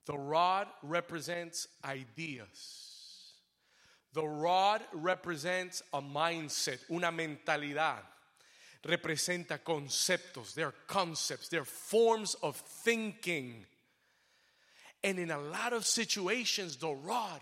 The 0.06 0.17
rod 0.17 0.67
represents 0.84 1.67
ideas. 1.86 3.34
The 4.13 4.26
rod 4.28 4.82
represents 4.91 5.82
a 5.94 6.02
mindset, 6.02 6.80
una 6.91 7.12
mentalidad. 7.12 8.02
Representa 8.86 9.60
conceptos. 9.63 10.54
They're 10.54 10.74
concepts. 10.86 11.48
They're 11.48 11.63
forms 11.63 12.36
of 12.44 12.58
thinking. 12.58 13.65
And 15.04 15.17
in 15.17 15.32
a 15.32 15.39
lot 15.39 15.72
of 15.72 15.86
situations, 15.86 16.76
the 16.76 16.91
rod 16.91 17.39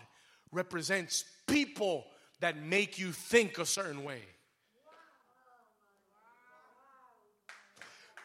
represents 0.52 1.24
people 1.46 2.04
that 2.40 2.62
make 2.62 2.98
you 2.98 3.12
think 3.12 3.58
a 3.58 3.66
certain 3.66 4.04
way. 4.04 4.20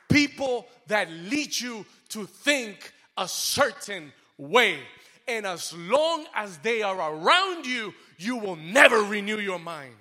People 0.10 0.68
that 0.88 1.10
lead 1.10 1.58
you 1.60 1.86
to 2.10 2.26
think 2.26 2.94
a 3.18 3.28
certain 3.28 4.14
way. 4.38 4.80
And 5.28 5.46
as 5.46 5.74
long 5.74 6.26
as 6.36 6.58
they 6.60 6.82
are 6.82 7.14
around 7.14 7.66
you, 7.66 7.94
you 8.18 8.38
will 8.38 8.56
never 8.56 9.02
renew 9.02 9.40
your 9.40 9.60
mind. 9.60 9.96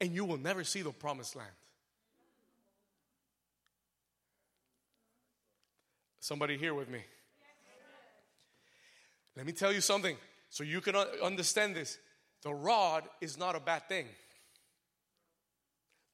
And 0.00 0.14
you 0.14 0.24
will 0.24 0.38
never 0.38 0.62
see 0.62 0.82
the 0.82 0.92
promised 0.92 1.34
land. 1.34 1.50
Somebody 6.20 6.58
here 6.58 6.74
with 6.74 6.88
me? 6.88 7.00
Let 9.34 9.46
me 9.46 9.52
tell 9.52 9.72
you 9.72 9.80
something 9.80 10.16
so 10.50 10.62
you 10.62 10.80
can 10.80 10.94
understand 10.94 11.74
this. 11.74 11.98
The 12.42 12.54
rod 12.54 13.04
is 13.20 13.36
not 13.38 13.56
a 13.56 13.60
bad 13.60 13.88
thing. 13.88 14.06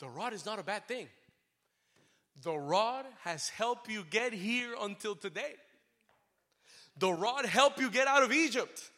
The 0.00 0.08
rod 0.08 0.32
is 0.32 0.44
not 0.44 0.58
a 0.58 0.62
bad 0.62 0.88
thing. 0.88 1.08
The 2.42 2.56
rod 2.56 3.04
has 3.22 3.48
helped 3.48 3.88
you 3.88 4.04
get 4.08 4.32
here 4.32 4.74
until 4.80 5.14
today. 5.14 5.54
The 6.98 7.12
rod 7.12 7.46
helped 7.46 7.80
you 7.80 7.90
get 7.90 8.06
out 8.06 8.22
of 8.22 8.32
Egypt. 8.32 8.90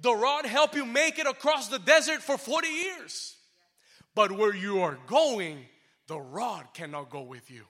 The 0.00 0.14
rod 0.14 0.46
helped 0.46 0.74
you 0.74 0.84
make 0.84 1.18
it 1.18 1.26
across 1.26 1.68
the 1.68 1.78
desert 1.78 2.22
for 2.22 2.38
40 2.38 2.68
years. 2.68 3.36
But 4.14 4.32
where 4.32 4.54
you 4.54 4.80
are 4.80 4.98
going, 5.06 5.66
the 6.06 6.18
rod 6.18 6.66
cannot 6.74 7.10
go 7.10 7.22
with 7.22 7.50
you. 7.50 7.64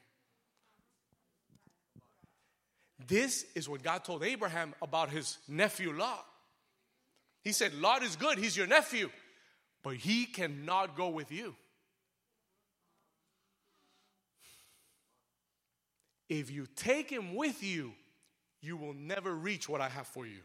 This 3.06 3.44
is 3.54 3.68
what 3.68 3.82
God 3.82 4.04
told 4.04 4.22
Abraham 4.22 4.74
about 4.82 5.10
his 5.10 5.38
nephew 5.48 5.92
Lot. 5.92 6.26
He 7.42 7.52
said, 7.52 7.74
Lot 7.74 8.02
is 8.02 8.16
good, 8.16 8.38
he's 8.38 8.56
your 8.56 8.66
nephew, 8.66 9.10
but 9.82 9.96
he 9.96 10.26
cannot 10.26 10.96
go 10.96 11.08
with 11.08 11.32
you. 11.32 11.54
If 16.28 16.50
you 16.50 16.66
take 16.76 17.08
him 17.08 17.34
with 17.34 17.62
you, 17.62 17.92
you 18.60 18.76
will 18.76 18.92
never 18.92 19.34
reach 19.34 19.68
what 19.68 19.80
I 19.80 19.88
have 19.88 20.06
for 20.06 20.26
you. 20.26 20.40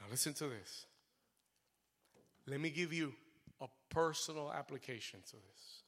Now, 0.00 0.06
listen 0.10 0.32
to 0.34 0.48
this. 0.48 0.86
Let 2.46 2.60
me 2.60 2.70
give 2.70 2.92
you 2.92 3.12
a 3.60 3.68
personal 3.90 4.52
application 4.52 5.20
to 5.26 5.36
this. 5.36 5.82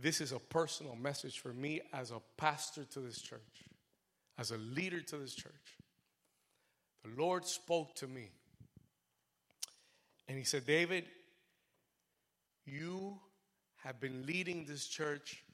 This 0.00 0.20
is 0.20 0.32
a 0.32 0.38
personal 0.38 0.96
message 0.96 1.38
for 1.38 1.52
me 1.52 1.80
as 1.92 2.10
a 2.10 2.20
pastor 2.36 2.84
to 2.84 3.00
this 3.00 3.20
church, 3.20 3.64
as 4.38 4.50
a 4.50 4.56
leader 4.56 5.00
to 5.00 5.16
this 5.16 5.34
church. 5.34 5.78
The 7.04 7.20
Lord 7.20 7.46
spoke 7.46 7.94
to 7.96 8.08
me. 8.08 8.30
And 10.26 10.38
He 10.38 10.44
said, 10.44 10.66
David, 10.66 11.04
you 12.64 13.18
have 13.84 14.00
been 14.00 14.26
leading 14.26 14.64
this 14.64 14.86
church 14.86 15.44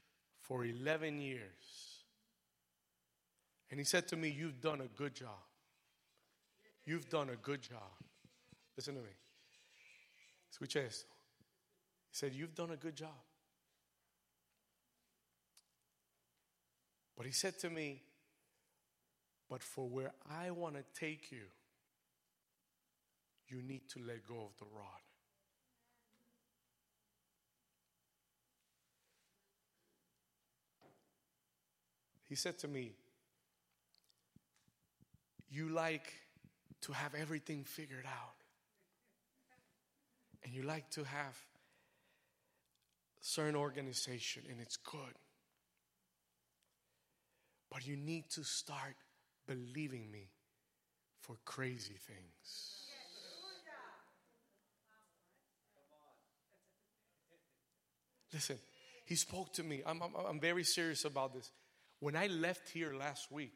for 0.41 0.65
11 0.65 1.21
years. 1.21 2.01
And 3.71 3.79
He 3.79 3.85
said 3.85 4.09
to 4.09 4.17
me, 4.17 4.29
You've 4.29 4.61
done 4.61 4.81
a 4.81 4.89
good 4.97 5.15
job. 5.15 5.39
You've 6.87 7.11
done 7.11 7.29
a 7.31 7.37
good 7.37 7.61
job. 7.61 7.93
Listen 8.77 8.95
to 8.95 9.01
me. 9.01 9.07
Escucha 10.51 10.87
esto. 10.87 11.07
He 12.11 12.17
said, 12.17 12.33
You've 12.33 12.55
done 12.55 12.71
a 12.71 12.77
good 12.77 12.97
job. 12.97 13.11
But 17.21 17.27
he 17.27 17.33
said 17.35 17.59
to 17.59 17.69
me, 17.69 18.01
But 19.51 19.63
for 19.63 19.87
where 19.87 20.11
I 20.31 20.53
want 20.53 20.77
to 20.77 20.85
take 20.99 21.31
you, 21.31 21.43
you 23.47 23.61
need 23.61 23.83
to 23.91 23.99
let 23.99 24.27
go 24.27 24.37
of 24.37 24.57
the 24.59 24.65
rod. 24.75 25.03
He 32.27 32.37
said 32.37 32.59
to 32.61 32.69
me, 32.69 32.93
You 35.51 35.69
like 35.69 36.15
to 36.81 36.93
have 36.93 37.15
everything 37.15 37.65
figured 37.65 38.07
out, 38.07 38.37
and 40.43 40.55
you 40.55 40.63
like 40.63 40.89
to 40.93 41.05
have 41.05 41.37
certain 43.21 43.57
organization, 43.57 44.45
and 44.49 44.59
it's 44.59 44.79
good. 44.79 45.19
But 47.71 47.87
you 47.87 47.97
need 47.97 48.29
to 48.31 48.43
start 48.43 48.97
believing 49.47 50.11
me 50.11 50.31
for 51.21 51.37
crazy 51.45 51.95
things. 51.95 52.77
Listen, 58.33 58.59
he 59.05 59.17
spoke 59.17 59.53
to 59.55 59.63
me. 59.63 59.83
I'm, 59.85 60.03
I'm, 60.03 60.15
I'm 60.15 60.41
very 60.41 60.65
serious 60.65 61.05
about 61.05 61.35
this. 61.35 61.51
When 61.99 62.17
I 62.17 62.29
left 62.29 62.69
here 62.69 62.95
last 62.95 63.31
week, 63.31 63.53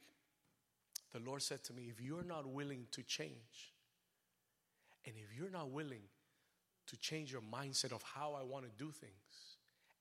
the 1.13 1.21
Lord 1.21 1.43
said 1.43 1.63
to 1.65 1.73
me, 1.73 1.85
If 1.85 2.01
you're 2.01 2.25
not 2.25 2.47
willing 2.47 2.87
to 2.91 3.03
change, 3.03 3.73
and 5.07 5.15
if 5.17 5.37
you're 5.39 5.51
not 5.51 5.71
willing 5.71 6.03
to 6.87 6.97
change 6.97 7.33
your 7.33 7.41
mindset 7.41 7.93
of 7.93 8.03
how 8.03 8.35
I 8.35 8.43
want 8.43 8.65
to 8.65 8.71
do 8.77 8.91
things 8.91 9.13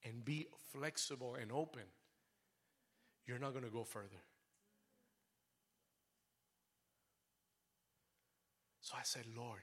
and 0.03 0.25
be 0.25 0.47
flexible 0.71 1.35
and 1.39 1.51
open, 1.51 1.83
you're 3.25 3.39
not 3.39 3.51
going 3.51 3.63
to 3.63 3.71
go 3.71 3.83
further. 3.83 4.21
So 8.81 8.95
I 8.99 9.03
said, 9.03 9.23
Lord, 9.35 9.61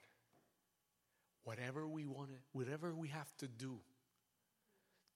whatever 1.45 1.87
we 1.87 2.07
want 2.07 2.31
whatever 2.53 2.95
we 2.95 3.09
have 3.09 3.37
to 3.39 3.47
do 3.47 3.79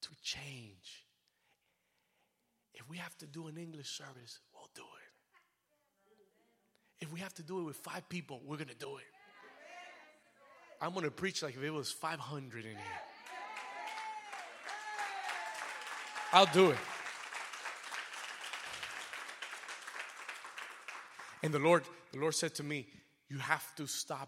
to 0.01 0.09
change, 0.21 1.05
if 2.73 2.87
we 2.89 2.97
have 2.97 3.17
to 3.17 3.25
do 3.25 3.47
an 3.47 3.57
English 3.57 3.89
service, 3.97 4.39
we'll 4.53 4.69
do 4.75 4.83
it. 4.83 5.05
If 7.05 7.11
we 7.11 7.19
have 7.19 7.33
to 7.35 7.43
do 7.43 7.59
it 7.61 7.63
with 7.63 7.77
five 7.77 8.07
people, 8.07 8.41
we're 8.45 8.57
going 8.57 8.69
to 8.69 8.75
do 8.75 8.97
it. 8.97 9.05
I'm 10.81 10.91
going 10.91 11.05
to 11.05 11.11
preach 11.11 11.41
like 11.41 11.55
if 11.55 11.63
it 11.63 11.71
was 11.71 11.91
500 11.91 12.65
in 12.65 12.71
here. 12.71 12.79
I'll 16.31 16.45
do 16.47 16.71
it. 16.71 16.77
And 21.45 21.53
the 21.53 21.59
Lord, 21.59 21.83
the 22.11 22.17
Lord 22.17 22.33
said 22.33 22.55
to 22.55 22.63
me, 22.63 22.87
You 23.29 23.37
have 23.37 23.75
to 23.75 23.85
stop 23.85 24.27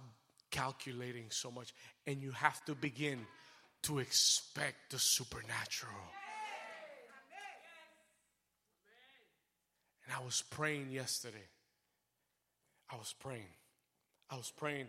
calculating 0.51 1.25
so 1.32 1.49
much 1.49 1.73
and 2.06 2.21
you 2.21 2.30
have 2.30 2.63
to 2.65 2.75
begin 2.75 3.25
to 3.82 3.97
expect 3.97 4.91
the 4.91 4.99
supernatural. 4.99 5.95
And 10.06 10.15
I 10.15 10.23
was 10.23 10.43
praying 10.51 10.91
yesterday. 10.91 11.47
I 12.91 12.97
was 12.97 13.15
praying. 13.19 13.49
I 14.30 14.36
was 14.36 14.53
praying 14.56 14.86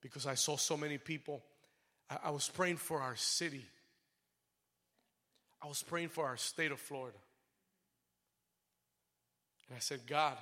because 0.00 0.28
I 0.28 0.34
saw 0.34 0.56
so 0.56 0.76
many 0.76 0.98
people. 0.98 1.42
I, 2.08 2.18
I 2.26 2.30
was 2.30 2.48
praying 2.48 2.76
for 2.76 3.00
our 3.00 3.16
city. 3.16 3.66
I 5.60 5.66
was 5.66 5.82
praying 5.82 6.10
for 6.10 6.24
our 6.24 6.36
state 6.36 6.70
of 6.70 6.78
Florida. 6.78 7.18
And 9.68 9.76
I 9.76 9.80
said, 9.80 10.00
God, 10.06 10.36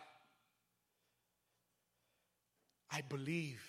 I 2.91 3.01
believe 3.09 3.63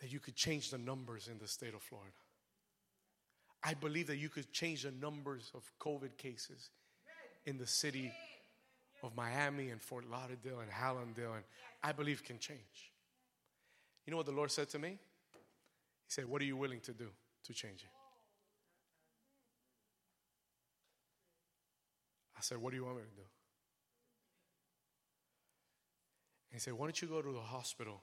that 0.00 0.12
you 0.12 0.20
could 0.20 0.36
change 0.36 0.70
the 0.70 0.78
numbers 0.78 1.28
in 1.28 1.38
the 1.38 1.48
state 1.48 1.74
of 1.74 1.82
Florida. 1.82 2.12
I 3.64 3.74
believe 3.74 4.08
that 4.08 4.16
you 4.16 4.28
could 4.28 4.52
change 4.52 4.82
the 4.82 4.90
numbers 4.90 5.50
of 5.54 5.70
COVID 5.80 6.16
cases 6.16 6.70
in 7.46 7.58
the 7.58 7.66
city 7.66 8.12
of 9.02 9.16
Miami 9.16 9.70
and 9.70 9.80
Fort 9.80 10.08
Lauderdale 10.08 10.60
and 10.60 10.70
Hallandale, 10.70 11.36
and 11.36 11.44
I 11.82 11.92
believe 11.92 12.24
can 12.24 12.38
change. 12.38 12.92
You 14.06 14.10
know 14.10 14.16
what 14.16 14.26
the 14.26 14.32
Lord 14.32 14.50
said 14.50 14.68
to 14.70 14.78
me? 14.78 14.90
He 14.90 14.96
said, 16.08 16.24
What 16.24 16.42
are 16.42 16.44
you 16.44 16.56
willing 16.56 16.80
to 16.80 16.92
do 16.92 17.08
to 17.44 17.54
change 17.54 17.82
it? 17.82 17.90
I 22.36 22.40
said, 22.40 22.58
What 22.58 22.70
do 22.70 22.76
you 22.76 22.84
want 22.84 22.96
me 22.96 23.02
to 23.02 23.16
do? 23.16 23.22
And 23.22 23.28
he 26.52 26.58
said, 26.58 26.74
Why 26.74 26.86
don't 26.86 27.00
you 27.00 27.08
go 27.08 27.22
to 27.22 27.32
the 27.32 27.40
hospital 27.40 28.02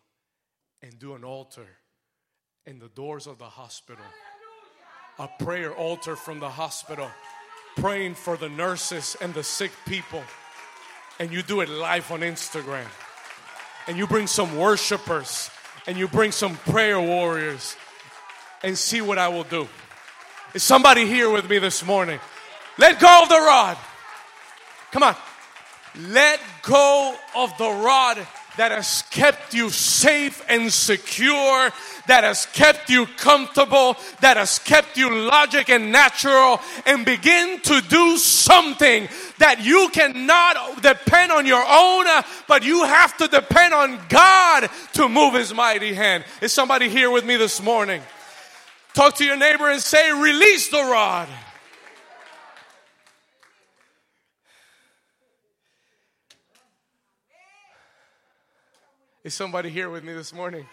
and 0.82 0.98
do 0.98 1.14
an 1.14 1.24
altar 1.24 1.68
in 2.66 2.80
the 2.80 2.90
doors 2.90 3.28
of 3.28 3.38
the 3.38 3.46
hospital? 3.46 4.06
A 5.20 5.28
prayer 5.40 5.74
altar 5.74 6.16
from 6.16 6.40
the 6.40 6.50
hospital, 6.50 7.10
praying 7.76 8.16
for 8.16 8.38
the 8.38 8.50
nurses 8.50 9.16
and 9.22 9.34
the 9.34 9.44
sick 9.44 9.72
people. 9.86 10.24
And 11.20 11.32
you 11.32 11.44
do 11.44 11.62
it 11.62 11.70
live 11.70 12.12
on 12.12 12.22
Instagram. 12.22 12.88
And 13.88 13.98
you 13.98 14.08
bring 14.08 14.28
some 14.28 14.58
worshipers 14.58 15.52
and 15.86 15.98
you 15.98 16.08
bring 16.08 16.32
some 16.32 16.56
prayer 16.56 17.00
warriors 17.00 17.76
and 18.64 18.78
see 18.78 19.02
what 19.02 19.18
I 19.18 19.28
will 19.28 19.44
do. 19.44 19.68
Is 20.54 20.64
somebody 20.64 21.06
here 21.06 21.30
with 21.30 21.50
me 21.50 21.60
this 21.60 21.86
morning? 21.86 22.20
Let 22.78 23.00
go 23.00 23.22
of 23.24 23.30
the 23.30 23.36
rod. 23.36 23.78
Come 24.92 25.04
on. 25.04 25.16
Let 26.08 26.40
go 26.64 27.16
of 27.36 27.56
the 27.58 27.70
rod 27.70 28.26
that 28.58 28.72
has 28.72 29.04
kept 29.10 29.54
you 29.54 29.70
safe 29.70 30.44
and 30.50 30.72
secure, 30.72 31.70
that 32.08 32.24
has 32.24 32.46
kept 32.48 32.90
you 32.90 33.06
comfortable, 33.18 33.96
that 34.22 34.38
has 34.38 34.60
kept 34.60 34.98
you 34.98 35.14
logic 35.14 35.70
and 35.70 35.92
natural, 35.92 36.60
and 36.86 37.06
begin 37.06 37.60
to 37.62 37.82
do 37.90 38.18
something 38.18 39.08
that 39.38 39.64
you 39.64 39.90
cannot 39.94 40.82
depend 40.82 41.32
on 41.32 41.46
your 41.46 41.64
own, 41.64 42.08
uh, 42.08 42.22
but 42.48 42.64
you 42.64 42.84
have 42.84 43.16
to 43.18 43.28
depend 43.28 43.74
on 43.74 44.00
God 44.10 44.70
to 44.94 45.08
move 45.08 45.34
His 45.36 45.54
mighty 45.54 45.94
hand. 45.94 46.26
Is 46.42 46.52
somebody 46.52 46.90
here 46.90 47.10
with 47.10 47.26
me 47.26 47.38
this 47.38 47.62
morning? 47.62 48.02
Talk 48.94 49.16
to 49.16 49.26
your 49.26 49.38
neighbor 49.38 49.70
and 49.70 49.82
say, 49.82 50.12
Release 50.12 50.70
the 50.70 50.82
rod. 50.82 51.30
Is 59.22 59.34
somebody 59.34 59.70
here 59.70 59.90
with 59.90 60.06
me 60.06 60.14
this 60.14 60.32
morning? 60.32 60.66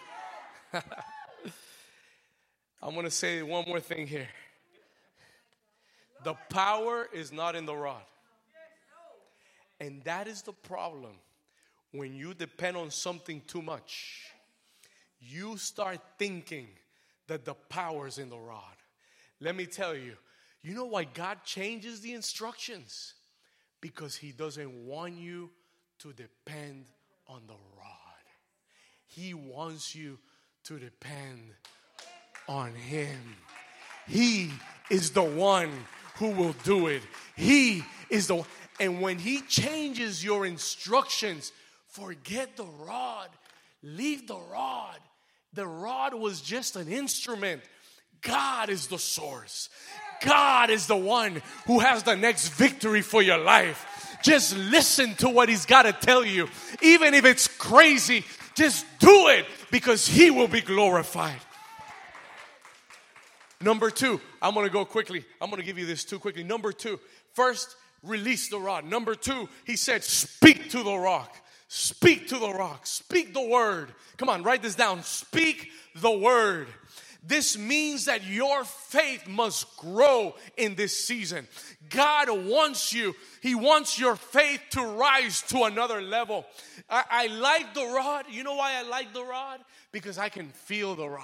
I'm 2.81 2.93
going 2.93 3.03
to 3.03 3.11
say 3.11 3.41
one 3.41 3.65
more 3.67 3.81
thing 3.81 4.07
here. 4.07 4.29
The 6.23 6.33
power 6.49 7.09
is 7.11 7.33
not 7.33 7.57
in 7.57 7.65
the 7.65 7.75
rod. 7.75 8.05
And 9.81 10.01
that 10.05 10.29
is 10.29 10.43
the 10.43 10.53
problem 10.53 11.11
when 11.91 12.15
you 12.15 12.33
depend 12.33 12.77
on 12.77 12.89
something 12.89 13.41
too 13.47 13.61
much. 13.61 14.31
You 15.19 15.57
start 15.57 15.99
thinking 16.17 16.69
that 17.27 17.43
the 17.43 17.53
power's 17.53 18.17
in 18.17 18.29
the 18.29 18.39
rod. 18.39 18.63
Let 19.41 19.57
me 19.57 19.65
tell 19.65 19.93
you, 19.93 20.13
you 20.61 20.73
know 20.73 20.85
why 20.85 21.03
God 21.03 21.39
changes 21.43 21.99
the 21.99 22.13
instructions? 22.13 23.13
Because 23.81 24.15
He 24.15 24.31
doesn't 24.31 24.87
want 24.87 25.15
you 25.15 25.49
to 25.99 26.13
depend 26.13 26.85
on 27.27 27.41
the 27.45 27.53
rod. 27.77 27.96
He 29.17 29.33
wants 29.33 29.95
you 29.95 30.19
to 30.65 30.77
depend 30.77 31.49
on 32.47 32.75
Him. 32.75 33.17
He 34.07 34.51
is 34.91 35.09
the 35.09 35.23
one 35.23 35.71
who 36.17 36.29
will 36.29 36.53
do 36.63 36.85
it. 36.85 37.01
He 37.35 37.83
is 38.11 38.27
the 38.27 38.35
one. 38.35 38.45
and 38.79 39.01
when 39.01 39.17
he 39.17 39.41
changes 39.41 40.23
your 40.23 40.45
instructions, 40.45 41.51
forget 41.87 42.57
the 42.57 42.67
rod. 42.85 43.29
Leave 43.81 44.27
the 44.27 44.37
rod. 44.37 44.99
The 45.53 45.65
rod 45.65 46.13
was 46.13 46.39
just 46.39 46.75
an 46.75 46.87
instrument. 46.87 47.63
God 48.21 48.69
is 48.69 48.85
the 48.85 48.99
source. 48.99 49.69
God 50.21 50.69
is 50.69 50.85
the 50.85 50.95
one 50.95 51.41
who 51.65 51.79
has 51.79 52.03
the 52.03 52.15
next 52.15 52.49
victory 52.49 53.01
for 53.01 53.23
your 53.23 53.39
life. 53.39 54.17
Just 54.23 54.55
listen 54.55 55.15
to 55.15 55.29
what 55.29 55.49
he's 55.49 55.65
got 55.65 55.83
to 55.83 55.93
tell 55.93 56.23
you. 56.23 56.49
Even 56.81 57.13
if 57.13 57.25
it's 57.25 57.47
crazy, 57.47 58.25
just 58.57 58.85
do 58.99 59.27
it 59.29 59.45
because 59.71 60.07
he 60.07 60.31
will 60.31 60.47
be 60.47 60.61
glorified. 60.61 61.39
Number 63.61 63.89
two, 63.89 64.19
I'm 64.41 64.53
gonna 64.53 64.69
go 64.69 64.83
quickly. 64.85 65.23
I'm 65.39 65.49
gonna 65.49 65.63
give 65.63 65.77
you 65.77 65.85
this 65.85 66.03
too 66.03 66.19
quickly. 66.19 66.43
Number 66.43 66.71
two, 66.71 66.99
first, 67.33 67.75
release 68.03 68.49
the 68.49 68.59
rod. 68.59 68.85
Number 68.85 69.15
two, 69.15 69.47
he 69.65 69.75
said, 69.75 70.03
speak 70.03 70.69
to 70.71 70.83
the 70.83 70.97
rock. 70.97 71.35
Speak 71.67 72.29
to 72.29 72.39
the 72.39 72.49
rock. 72.49 72.85
Speak 72.85 73.33
the 73.33 73.41
word. 73.41 73.89
Come 74.17 74.29
on, 74.29 74.43
write 74.43 74.61
this 74.61 74.75
down. 74.75 75.03
Speak 75.03 75.69
the 75.95 76.11
word. 76.11 76.67
This 77.27 77.57
means 77.57 78.05
that 78.05 78.23
your 78.23 78.63
faith 78.63 79.27
must 79.27 79.75
grow 79.77 80.35
in 80.55 80.75
this 80.75 80.97
season. 81.05 81.47
God 81.89 82.29
wants 82.29 82.93
you, 82.93 83.15
He 83.41 83.53
wants 83.53 83.99
your 83.99 84.15
faith 84.15 84.61
to 84.71 84.81
rise 84.81 85.41
to 85.43 85.63
another 85.63 86.01
level. 86.01 86.45
I, 86.89 87.03
I, 87.09 87.27
like 87.27 87.73
the 87.73 87.85
rod. 87.85 88.25
You 88.29 88.43
know 88.43 88.55
why 88.55 88.75
I 88.75 88.83
like 88.83 89.13
the 89.13 89.23
rod? 89.23 89.59
Because 89.91 90.17
I 90.17 90.29
can 90.29 90.49
feel 90.49 90.95
the 90.95 91.07
rod. 91.07 91.23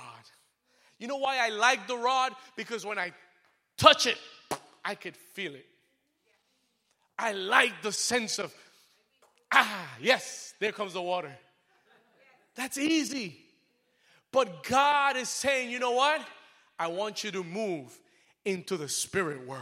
You 0.99 1.07
know 1.07 1.17
why 1.17 1.37
I 1.37 1.49
like 1.49 1.87
the 1.87 1.97
rod? 1.97 2.33
Because 2.55 2.85
when 2.85 2.99
I 2.99 3.13
touch 3.77 4.05
it, 4.05 4.17
I 4.83 4.95
could 4.95 5.15
feel 5.15 5.55
it. 5.55 5.65
I 7.17 7.31
like 7.31 7.81
the 7.81 7.91
sense 7.91 8.39
of 8.39 8.53
Ah, 9.53 9.87
yes, 10.01 10.53
there 10.59 10.71
comes 10.71 10.93
the 10.93 11.01
water. 11.01 11.31
That's 12.55 12.77
easy. 12.77 13.42
But 14.33 14.63
God 14.63 15.15
is 15.15 15.29
saying, 15.29 15.69
you 15.69 15.79
know 15.79 15.91
what? 15.91 16.19
I 16.77 16.87
want 16.87 17.23
you 17.23 17.31
to 17.31 17.43
move 17.43 17.97
into 18.43 18.75
the 18.75 18.89
spirit 18.89 19.47
world. 19.47 19.61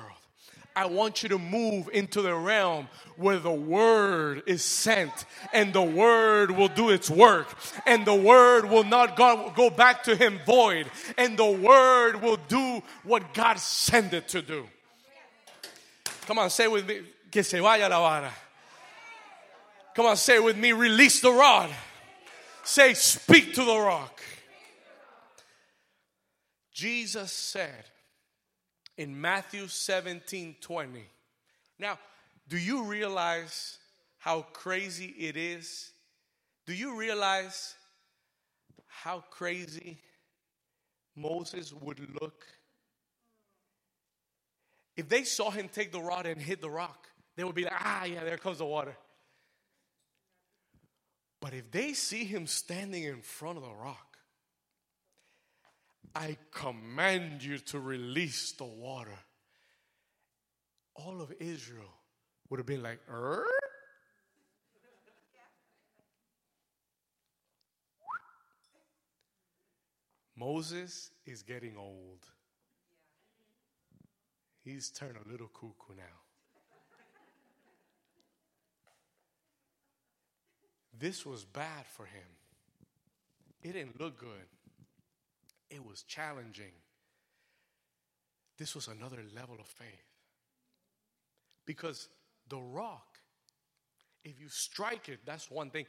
I 0.73 0.85
want 0.85 1.21
you 1.21 1.29
to 1.29 1.37
move 1.37 1.89
into 1.91 2.21
the 2.21 2.33
realm 2.33 2.87
where 3.17 3.37
the 3.37 3.51
word 3.51 4.43
is 4.45 4.63
sent 4.63 5.11
and 5.51 5.73
the 5.73 5.81
word 5.81 6.51
will 6.51 6.69
do 6.69 6.89
its 6.89 7.09
work 7.09 7.53
and 7.85 8.05
the 8.05 8.15
word 8.15 8.63
will 8.63 8.85
not 8.85 9.17
go, 9.17 9.69
back 9.69 10.03
to 10.03 10.15
him 10.15 10.39
void 10.45 10.87
and 11.17 11.37
the 11.37 11.51
word 11.51 12.21
will 12.21 12.37
do 12.47 12.81
what 13.03 13.33
God 13.33 13.59
sent 13.59 14.13
it 14.13 14.29
to 14.29 14.41
do. 14.41 14.65
Come 16.25 16.39
on, 16.39 16.49
say 16.49 16.69
with 16.69 16.87
me, 16.87 17.01
que 17.29 17.43
se 17.43 17.59
vaya 17.59 17.89
la 17.89 17.99
vara. 17.99 18.31
Come 19.93 20.05
on, 20.05 20.15
say 20.15 20.39
with 20.39 20.57
me, 20.57 20.71
release 20.71 21.19
the 21.19 21.31
rod. 21.31 21.69
Say, 22.63 22.93
speak 22.93 23.55
to 23.55 23.65
the 23.65 23.77
rock. 23.77 24.10
Jesus 26.73 27.31
said 27.31 27.85
in 28.97 29.19
Matthew 29.19 29.67
17 29.67 30.55
20. 30.61 31.05
Now, 31.79 31.99
do 32.47 32.57
you 32.57 32.83
realize 32.83 33.77
how 34.17 34.43
crazy 34.53 35.07
it 35.17 35.35
is? 35.35 35.91
Do 36.65 36.73
you 36.73 36.97
realize 36.97 37.75
how 38.87 39.23
crazy 39.31 39.99
Moses 41.15 41.73
would 41.73 41.99
look? 42.21 42.45
If 44.95 45.09
they 45.09 45.23
saw 45.23 45.49
him 45.49 45.69
take 45.69 45.91
the 45.91 46.01
rod 46.01 46.25
and 46.25 46.39
hit 46.39 46.61
the 46.61 46.69
rock, 46.69 47.07
they 47.35 47.43
would 47.43 47.55
be 47.55 47.63
like, 47.63 47.73
ah, 47.79 48.05
yeah, 48.05 48.23
there 48.23 48.37
comes 48.37 48.59
the 48.59 48.65
water. 48.65 48.95
But 51.39 51.53
if 51.53 51.71
they 51.71 51.93
see 51.93 52.23
him 52.23 52.45
standing 52.45 53.03
in 53.03 53.21
front 53.21 53.57
of 53.57 53.63
the 53.63 53.73
rock, 53.73 54.10
I 56.15 56.37
command 56.51 57.43
you 57.43 57.57
to 57.57 57.79
release 57.79 58.51
the 58.53 58.65
water. 58.65 59.17
All 60.95 61.21
of 61.21 61.33
Israel 61.39 61.93
would 62.49 62.59
have 62.59 62.67
been 62.67 62.83
like, 62.83 62.99
er? 63.09 63.45
Moses 70.35 71.11
is 71.25 71.43
getting 71.43 71.77
old. 71.77 72.25
He's 74.63 74.89
turned 74.89 75.15
a 75.23 75.31
little 75.31 75.47
cuckoo 75.47 75.95
now. 75.95 76.17
This 80.97 81.25
was 81.25 81.45
bad 81.45 81.85
for 81.85 82.05
him. 82.05 82.27
It 83.63 83.73
didn't 83.73 83.99
look 83.99 84.19
good. 84.19 84.47
It 85.71 85.83
was 85.83 86.03
challenging. 86.03 86.73
This 88.57 88.75
was 88.75 88.87
another 88.87 89.23
level 89.35 89.55
of 89.59 89.65
faith. 89.65 89.87
Because 91.65 92.09
the 92.49 92.57
rock, 92.57 93.17
if 94.23 94.39
you 94.39 94.49
strike 94.49 95.09
it, 95.09 95.19
that's 95.25 95.49
one 95.49 95.69
thing. 95.69 95.85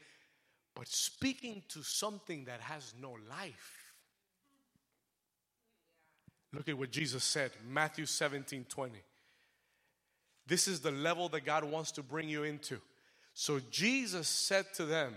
But 0.74 0.88
speaking 0.88 1.62
to 1.70 1.82
something 1.82 2.44
that 2.44 2.60
has 2.60 2.94
no 3.00 3.16
life. 3.28 3.92
Look 6.54 6.68
at 6.68 6.78
what 6.78 6.90
Jesus 6.90 7.24
said, 7.24 7.50
Matthew 7.68 8.06
17 8.06 8.66
20. 8.68 8.98
This 10.46 10.68
is 10.68 10.80
the 10.80 10.90
level 10.90 11.28
that 11.30 11.44
God 11.44 11.64
wants 11.64 11.92
to 11.92 12.02
bring 12.02 12.28
you 12.28 12.44
into. 12.44 12.78
So 13.34 13.60
Jesus 13.70 14.28
said 14.28 14.66
to 14.74 14.84
them, 14.84 15.14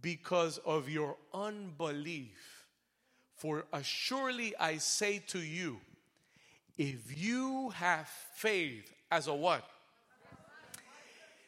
Because 0.00 0.58
of 0.58 0.88
your 0.88 1.16
unbelief, 1.32 2.55
for 3.36 3.64
assuredly 3.72 4.54
I 4.58 4.78
say 4.78 5.22
to 5.28 5.38
you, 5.38 5.78
if 6.78 7.20
you 7.20 7.70
have 7.70 8.08
faith 8.34 8.92
as 9.10 9.26
a 9.26 9.34
what? 9.34 9.64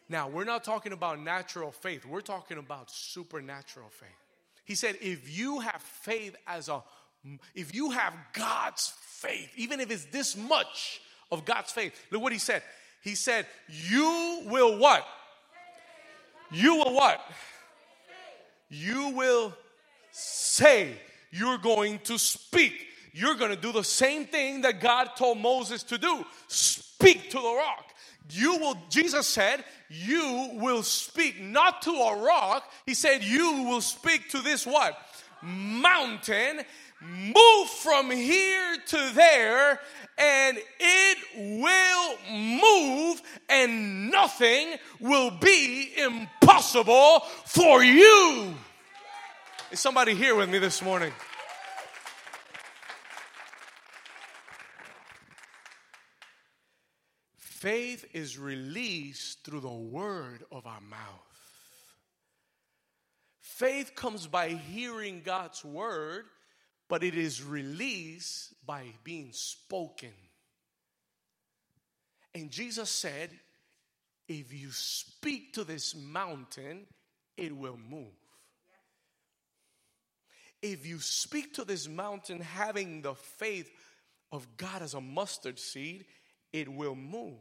Now, 0.09 0.29
we're 0.29 0.44
not 0.44 0.64
talking 0.64 0.92
about 0.92 1.20
natural 1.20 1.70
faith, 1.70 2.07
we're 2.07 2.22
talking 2.22 2.59
about 2.59 2.90
supernatural 2.90 3.88
faith. 3.90 4.09
He 4.64 4.74
said, 4.74 4.96
if 5.01 5.37
you 5.37 5.61
have 5.61 5.83
faith 5.83 6.37
as 6.46 6.68
a, 6.68 6.83
if 7.55 7.74
you 7.74 7.90
have 7.90 8.14
God's 8.33 8.92
faith, 9.01 9.51
even 9.57 9.81
if 9.81 9.90
it's 9.90 10.07
this 10.07 10.37
much 10.37 11.01
of 11.31 11.44
God's 11.44 11.72
faith, 11.72 11.92
look 12.11 12.22
what 12.22 12.33
he 12.33 12.38
said. 12.38 12.62
He 13.03 13.14
said, 13.14 13.46
you 13.68 14.42
will 14.46 14.79
what? 14.79 15.07
You 16.51 16.77
will 16.77 16.94
what? 16.94 17.20
You 18.70 19.11
will 19.11 19.55
say. 20.11 20.94
You're 21.31 21.59
going 21.59 22.01
to 22.05 22.19
speak. 22.19 22.87
You're 23.12 23.35
going 23.35 23.51
to 23.51 23.61
do 23.61 23.73
the 23.73 23.85
same 23.85 24.27
thing 24.27 24.62
that 24.62 24.81
God 24.81 25.11
told 25.17 25.38
Moses 25.38 25.83
to 25.85 25.99
do 25.99 26.25
speak 26.47 27.31
to 27.31 27.38
the 27.38 27.55
rock. 27.55 27.85
You 28.31 28.59
will, 28.59 28.77
Jesus 28.91 29.27
said, 29.27 29.64
you 29.88 30.51
will 30.55 30.83
speak 30.83 31.41
not 31.41 31.83
to 31.83 31.91
a 31.91 32.23
rock. 32.23 32.71
He 32.85 32.95
said, 32.95 33.25
you 33.25 33.64
will 33.64 33.81
speak 33.81 34.29
to 34.31 34.41
this 34.41 34.67
what? 34.67 34.97
Mountain. 35.43 36.62
Move 37.01 37.69
from 37.69 38.11
here 38.11 38.77
to 38.88 39.11
there 39.14 39.81
and 40.19 40.59
it 40.81 41.19
will 41.62 42.17
move 42.29 43.23
and 43.49 44.11
nothing 44.11 44.75
will 44.99 45.31
be 45.31 45.93
impossible 45.97 47.21
for 47.45 47.85
you. 47.85 48.53
Is 49.70 49.81
somebody 49.81 50.14
here 50.14 50.35
with 50.35 50.48
me 50.48 50.59
this 50.59 50.83
morning? 50.83 51.12
Faith 57.37 58.04
is 58.12 58.38
released 58.38 59.44
through 59.44 59.61
the 59.61 59.68
word 59.68 60.44
of 60.50 60.66
our 60.66 60.81
mouth. 60.81 60.98
Faith 63.40 63.94
comes 63.94 64.26
by 64.26 64.48
hearing 64.48 65.22
God's 65.24 65.64
word 65.64 66.24
but 66.88 67.04
it 67.04 67.14
is 67.14 67.44
released 67.44 68.54
by 68.66 68.87
being 69.04 69.28
spoken. 69.33 70.12
And 72.35 72.50
Jesus 72.50 72.90
said, 72.90 73.31
if 74.26 74.52
you 74.52 74.70
speak 74.72 75.52
to 75.54 75.64
this 75.64 75.94
mountain, 75.94 76.87
it 77.37 77.54
will 77.54 77.78
move. 77.90 78.17
If 80.61 80.87
you 80.87 80.99
speak 80.99 81.55
to 81.55 81.64
this 81.64 81.88
mountain 81.88 82.40
having 82.40 83.03
the 83.03 83.14
faith 83.14 83.71
of 84.33 84.57
God 84.57 84.83
as 84.83 84.94
a 84.94 85.01
mustard 85.01 85.59
seed, 85.59 86.05
it 86.53 86.68
will 86.68 86.94
move. 86.94 87.38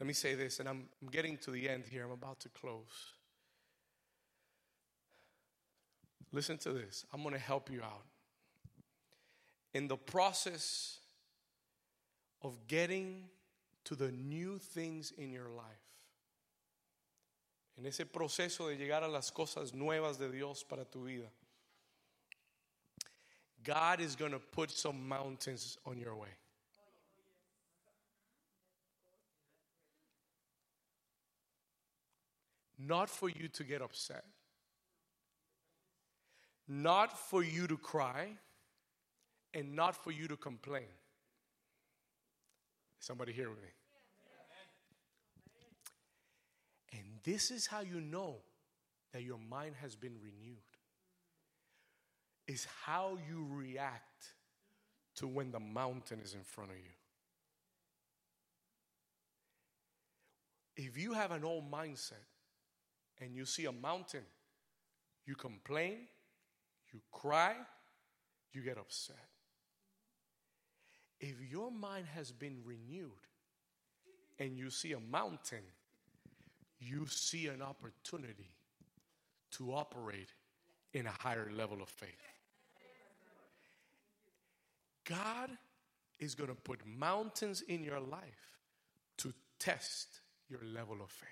Let 0.00 0.06
me 0.06 0.12
say 0.12 0.34
this, 0.34 0.58
and 0.60 0.68
I'm, 0.68 0.88
I'm 1.00 1.08
getting 1.08 1.38
to 1.38 1.50
the 1.50 1.68
end 1.68 1.84
here. 1.88 2.04
I'm 2.04 2.10
about 2.10 2.40
to 2.40 2.48
close. 2.48 3.12
Listen 6.32 6.58
to 6.58 6.72
this. 6.72 7.06
I'm 7.12 7.22
going 7.22 7.34
to 7.34 7.40
help 7.40 7.70
you 7.70 7.80
out. 7.80 8.02
In 9.72 9.86
the 9.86 9.96
process 9.96 10.98
of 12.42 12.66
getting 12.66 13.24
to 13.84 13.94
the 13.94 14.10
new 14.10 14.58
things 14.58 15.12
in 15.16 15.30
your 15.30 15.48
life, 15.48 15.83
en 17.76 17.86
ese 17.86 18.06
proceso 18.06 18.68
de 18.68 18.76
llegar 18.76 19.02
a 19.02 19.08
las 19.08 19.32
cosas 19.32 19.74
nuevas 19.74 20.18
de 20.18 20.30
Dios 20.30 20.64
para 20.64 20.84
tu 20.84 21.04
vida, 21.04 21.30
God 23.62 24.00
is 24.00 24.14
going 24.14 24.32
to 24.32 24.38
put 24.38 24.70
some 24.70 25.08
mountains 25.08 25.78
on 25.86 25.98
your 25.98 26.14
way. 26.14 26.28
Not 32.78 33.08
for 33.08 33.30
you 33.30 33.48
to 33.48 33.64
get 33.64 33.80
upset 33.80 34.24
not 36.66 37.18
for 37.18 37.42
you 37.42 37.66
to 37.66 37.76
cry 37.76 38.28
and 39.52 39.74
not 39.74 39.94
for 39.94 40.10
you 40.10 40.26
to 40.28 40.36
complain. 40.36 40.88
Somebody 42.98 43.32
here 43.32 43.50
with 43.50 43.62
me. 43.62 43.68
And 46.94 47.02
this 47.24 47.50
is 47.50 47.66
how 47.66 47.80
you 47.80 48.00
know 48.00 48.36
that 49.12 49.22
your 49.22 49.38
mind 49.38 49.74
has 49.82 49.96
been 49.96 50.14
renewed. 50.22 50.58
Is 52.46 52.66
how 52.84 53.18
you 53.28 53.46
react 53.50 54.32
to 55.16 55.26
when 55.26 55.50
the 55.50 55.60
mountain 55.60 56.20
is 56.22 56.34
in 56.34 56.42
front 56.42 56.70
of 56.70 56.76
you. 56.76 56.82
If 60.76 60.98
you 60.98 61.12
have 61.12 61.30
an 61.30 61.44
old 61.44 61.70
mindset 61.70 62.26
and 63.20 63.34
you 63.34 63.44
see 63.44 63.64
a 63.64 63.72
mountain, 63.72 64.24
you 65.24 65.34
complain, 65.34 65.98
you 66.92 67.00
cry, 67.12 67.54
you 68.52 68.62
get 68.62 68.76
upset. 68.76 69.16
If 71.20 71.36
your 71.50 71.70
mind 71.70 72.06
has 72.14 72.32
been 72.32 72.58
renewed 72.64 73.10
and 74.38 74.58
you 74.58 74.68
see 74.68 74.92
a 74.92 75.00
mountain, 75.00 75.62
you 76.84 77.06
see 77.06 77.46
an 77.48 77.62
opportunity 77.62 78.50
to 79.52 79.72
operate 79.72 80.28
in 80.92 81.06
a 81.06 81.10
higher 81.10 81.50
level 81.54 81.82
of 81.82 81.88
faith. 81.88 82.10
God 85.04 85.50
is 86.18 86.34
going 86.34 86.48
to 86.48 86.56
put 86.56 86.80
mountains 86.86 87.62
in 87.62 87.84
your 87.84 88.00
life 88.00 88.58
to 89.18 89.32
test 89.58 90.20
your 90.48 90.60
level 90.64 90.96
of 91.02 91.10
faith. 91.10 91.28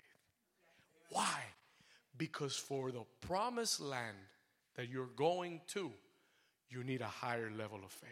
Why? 1.10 1.40
Because 2.16 2.56
for 2.56 2.90
the 2.90 3.04
promised 3.20 3.80
land 3.80 4.16
that 4.76 4.88
you're 4.88 5.06
going 5.16 5.60
to, 5.68 5.90
you 6.68 6.84
need 6.84 7.00
a 7.00 7.06
higher 7.06 7.50
level 7.56 7.80
of 7.84 7.90
faith. 7.90 8.10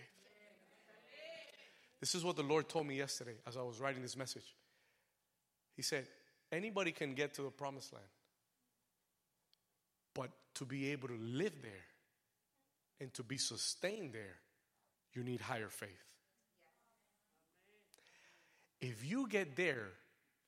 This 2.01 2.15
is 2.15 2.25
what 2.25 2.37
the 2.37 2.43
Lord 2.43 2.69
told 2.69 2.87
me 2.87 2.97
yesterday 2.97 3.35
as 3.47 3.57
I 3.57 3.63
was 3.63 3.79
writing 3.79 4.01
this 4.03 4.17
message. 4.17 4.55
He 5.77 5.83
said, 5.83 6.07
Anybody 6.53 6.93
can 6.93 7.15
get 7.15 7.35
to 7.35 7.43
the 7.43 7.51
promised 7.51 7.93
land, 7.93 8.05
but 10.15 10.31
to 10.55 10.65
be 10.65 10.91
able 10.91 11.09
to 11.09 11.17
live 11.17 11.55
there 11.63 11.87
and 13.01 13.15
to 13.15 13.23
be 13.23 13.39
sustained 13.39 14.13
there, 14.13 14.37
you 15.13 15.23
need 15.23 15.41
higher 15.41 15.69
faith. 15.69 15.89
If 18.81 19.05
you 19.09 19.29
get 19.29 19.57
there 19.57 19.89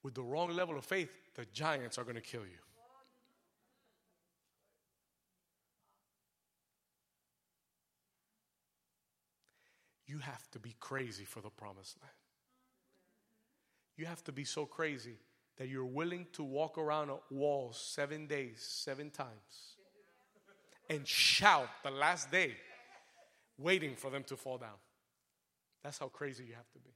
with 0.03 0.15
the 0.15 0.23
wrong 0.23 0.51
level 0.51 0.77
of 0.77 0.85
faith, 0.85 1.11
the 1.35 1.45
giants 1.53 1.99
are 1.99 2.05
going 2.05 2.17
to 2.17 2.21
kill 2.21 2.43
you. 2.43 2.59
You 10.07 10.19
have 10.19 10.51
to 10.51 10.59
be 10.59 10.75
crazy 10.81 11.25
for 11.25 11.41
the 11.41 11.49
promised 11.49 11.97
land. 12.03 12.13
You 13.97 14.07
have 14.07 14.23
to 14.25 14.33
be 14.33 14.45
so 14.45 14.67
crazy 14.67 15.17
that 15.63 15.69
you're 15.69 15.85
willing 15.85 16.27
to 16.33 16.43
walk 16.43 16.77
around 16.77 17.09
walls 17.31 17.81
seven 17.95 18.27
days, 18.27 18.61
seven 18.69 19.11
times, 19.11 19.77
and 20.91 21.07
shout 21.07 21.69
the 21.85 21.91
last 21.93 22.33
day, 22.33 22.57
waiting 23.59 23.95
for 23.95 24.11
them 24.11 24.25
to 24.25 24.37
fall 24.37 24.59
down. 24.59 24.75
That's 25.85 25.99
how 25.99 26.09
crazy 26.09 26.43
you 26.43 26.55
have 26.55 26.69
to 26.73 26.81
be. 26.81 26.91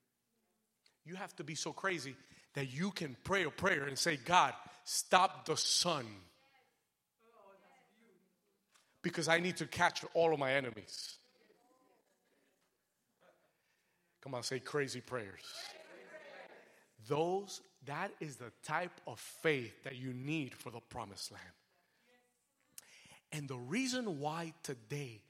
You 1.04 1.14
have 1.14 1.36
to 1.36 1.44
be 1.44 1.54
so 1.54 1.72
crazy 1.72 2.16
that 2.54 2.72
you 2.72 2.90
can 2.90 3.16
pray 3.22 3.44
a 3.44 3.50
prayer 3.50 3.84
and 3.84 3.96
say, 3.96 4.16
God, 4.16 4.52
stop 4.82 5.46
the 5.46 5.56
sun. 5.56 6.04
Because 9.00 9.28
I 9.28 9.38
need 9.38 9.58
to 9.58 9.66
catch 9.66 10.04
all 10.12 10.32
of 10.32 10.40
my 10.40 10.54
enemies. 10.54 11.18
Come 14.22 14.34
on, 14.34 14.42
say 14.42 14.58
crazy 14.58 15.00
prayers. 15.00 15.44
Those, 17.08 17.60
that 17.86 18.12
is 18.20 18.36
the 18.36 18.52
type 18.64 19.00
of 19.06 19.18
faith 19.18 19.84
that 19.84 19.96
you 19.96 20.12
need 20.12 20.54
for 20.54 20.70
the 20.70 20.80
promised 20.80 21.32
land. 21.32 21.44
And 23.32 23.48
the 23.48 23.56
reason 23.56 24.20
why 24.20 24.52
today 24.62 25.20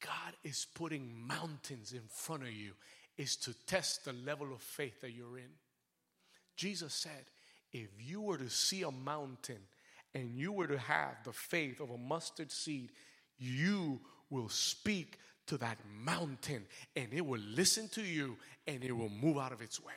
God 0.00 0.34
is 0.44 0.66
putting 0.74 1.26
mountains 1.26 1.92
in 1.92 2.02
front 2.08 2.42
of 2.42 2.52
you 2.52 2.72
is 3.16 3.36
to 3.36 3.54
test 3.66 4.04
the 4.04 4.12
level 4.12 4.52
of 4.52 4.60
faith 4.60 5.00
that 5.00 5.12
you're 5.12 5.38
in. 5.38 5.50
Jesus 6.56 6.94
said, 6.94 7.24
if 7.72 7.88
you 7.98 8.20
were 8.20 8.38
to 8.38 8.50
see 8.50 8.82
a 8.82 8.90
mountain 8.90 9.58
and 10.14 10.36
you 10.36 10.52
were 10.52 10.66
to 10.66 10.78
have 10.78 11.16
the 11.24 11.32
faith 11.32 11.80
of 11.80 11.90
a 11.90 11.98
mustard 11.98 12.50
seed, 12.50 12.90
you 13.38 14.00
will 14.30 14.48
speak 14.48 15.18
to 15.46 15.58
that 15.58 15.78
mountain 16.04 16.64
and 16.96 17.08
it 17.12 17.24
will 17.24 17.40
listen 17.40 17.88
to 17.88 18.02
you 18.02 18.36
and 18.66 18.84
it 18.84 18.92
will 18.92 19.10
move 19.10 19.38
out 19.38 19.52
of 19.52 19.62
its 19.62 19.82
way. 19.82 19.92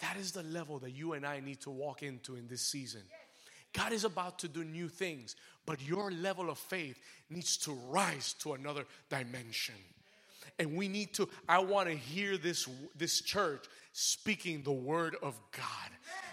That 0.00 0.16
is 0.16 0.32
the 0.32 0.42
level 0.42 0.78
that 0.80 0.90
you 0.90 1.14
and 1.14 1.26
I 1.26 1.40
need 1.40 1.60
to 1.62 1.70
walk 1.70 2.02
into 2.02 2.36
in 2.36 2.46
this 2.48 2.62
season. 2.62 3.02
God 3.72 3.92
is 3.92 4.04
about 4.04 4.38
to 4.40 4.48
do 4.48 4.64
new 4.64 4.88
things, 4.88 5.36
but 5.66 5.82
your 5.82 6.10
level 6.10 6.50
of 6.50 6.58
faith 6.58 6.98
needs 7.30 7.56
to 7.58 7.72
rise 7.88 8.32
to 8.40 8.54
another 8.54 8.84
dimension. 9.10 9.74
And 10.58 10.76
we 10.76 10.88
need 10.88 11.14
to, 11.14 11.28
I 11.48 11.60
want 11.60 11.88
to 11.88 11.94
hear 11.94 12.36
this, 12.36 12.68
this 12.96 13.20
church 13.20 13.64
speaking 13.92 14.62
the 14.62 14.72
word 14.72 15.16
of 15.22 15.38
God 15.52 15.90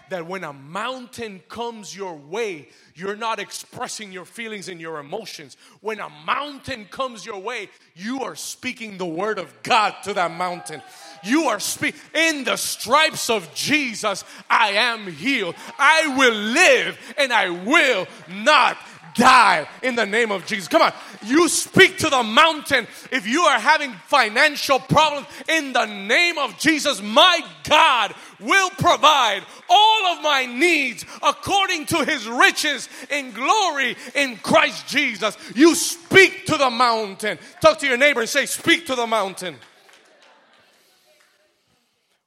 that 0.08 0.26
when 0.26 0.44
a 0.44 0.52
mountain 0.52 1.42
comes 1.48 1.96
your 1.96 2.14
way, 2.14 2.68
you're 2.94 3.16
not 3.16 3.38
expressing 3.38 4.12
your 4.12 4.24
feelings 4.24 4.68
and 4.68 4.80
your 4.80 4.98
emotions. 4.98 5.56
When 5.80 6.00
a 6.00 6.08
mountain 6.24 6.86
comes 6.86 7.26
your 7.26 7.38
way, 7.40 7.70
you 7.94 8.22
are 8.22 8.36
speaking 8.36 8.98
the 8.98 9.06
word 9.06 9.38
of 9.38 9.52
God 9.62 9.94
to 10.04 10.14
that 10.14 10.30
mountain. 10.30 10.82
You 11.24 11.44
are 11.44 11.60
speaking, 11.60 12.00
in 12.14 12.44
the 12.44 12.56
stripes 12.56 13.30
of 13.30 13.52
Jesus, 13.54 14.24
I 14.48 14.70
am 14.72 15.10
healed. 15.10 15.56
I 15.78 16.14
will 16.16 16.34
live 16.34 16.98
and 17.18 17.32
I 17.32 17.50
will 17.50 18.06
not 18.28 18.76
die 19.16 19.68
in 19.82 19.94
the 19.94 20.06
name 20.06 20.30
of 20.30 20.46
Jesus. 20.46 20.68
Come 20.68 20.82
on. 20.82 20.92
You 21.24 21.48
speak 21.48 21.98
to 21.98 22.10
the 22.10 22.22
mountain. 22.22 22.86
If 23.10 23.26
you 23.26 23.42
are 23.42 23.58
having 23.58 23.92
financial 24.06 24.78
problems 24.78 25.26
in 25.48 25.72
the 25.72 25.86
name 25.86 26.38
of 26.38 26.58
Jesus, 26.58 27.02
my 27.02 27.40
God 27.64 28.14
will 28.40 28.70
provide 28.70 29.42
all 29.68 30.06
of 30.06 30.22
my 30.22 30.46
needs 30.46 31.04
according 31.22 31.86
to 31.86 32.04
his 32.04 32.28
riches 32.28 32.88
in 33.10 33.32
glory 33.32 33.96
in 34.14 34.36
Christ 34.36 34.86
Jesus. 34.86 35.36
You 35.54 35.74
speak 35.74 36.46
to 36.46 36.56
the 36.56 36.70
mountain. 36.70 37.38
Talk 37.60 37.78
to 37.80 37.86
your 37.86 37.96
neighbor 37.96 38.20
and 38.20 38.28
say, 38.28 38.46
Speak 38.46 38.86
to 38.86 38.94
the 38.94 39.06
mountain. 39.06 39.56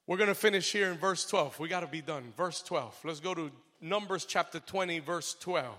We're 0.06 0.16
going 0.16 0.28
to 0.28 0.34
finish 0.34 0.72
here 0.72 0.90
in 0.90 0.98
verse 0.98 1.24
12. 1.24 1.60
We 1.60 1.68
got 1.68 1.80
to 1.80 1.86
be 1.86 2.00
done. 2.00 2.32
Verse 2.36 2.62
12. 2.62 2.98
Let's 3.04 3.20
go 3.20 3.32
to 3.32 3.50
Numbers 3.80 4.24
chapter 4.24 4.58
20, 4.58 4.98
verse 4.98 5.36
12. 5.38 5.72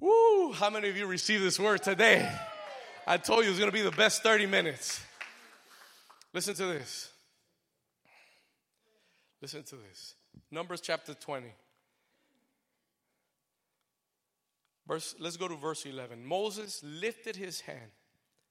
Woo! 0.00 0.52
How 0.52 0.70
many 0.70 0.88
of 0.88 0.96
you 0.96 1.06
received 1.06 1.42
this 1.42 1.58
word 1.58 1.82
today? 1.82 2.30
I 3.06 3.16
told 3.16 3.40
you 3.40 3.46
it 3.46 3.50
was 3.50 3.58
going 3.58 3.70
to 3.70 3.76
be 3.76 3.82
the 3.82 3.90
best 3.90 4.22
30 4.22 4.46
minutes. 4.46 5.00
Listen 6.32 6.54
to 6.54 6.66
this. 6.66 7.10
Listen 9.40 9.62
to 9.64 9.76
this. 9.76 10.14
Numbers 10.50 10.80
chapter 10.80 11.14
20. 11.14 11.46
Verse, 14.86 15.14
let's 15.18 15.36
go 15.36 15.48
to 15.48 15.56
verse 15.56 15.84
11. 15.84 16.24
Moses 16.24 16.82
lifted 16.82 17.36
his 17.36 17.60
hand, 17.60 17.90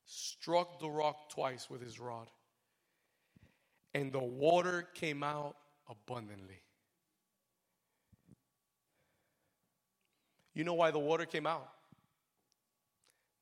struck 0.05 0.79
the 0.79 0.89
rock 0.89 1.29
twice 1.29 1.69
with 1.69 1.81
his 1.81 1.99
rod, 1.99 2.27
and 3.93 4.11
the 4.11 4.19
water 4.19 4.87
came 4.93 5.23
out 5.23 5.55
abundantly. 5.89 6.61
You 10.57 10.63
know 10.63 10.73
why 10.73 10.89
the 10.89 10.97
water 10.97 11.27
came 11.27 11.45
out? 11.45 11.69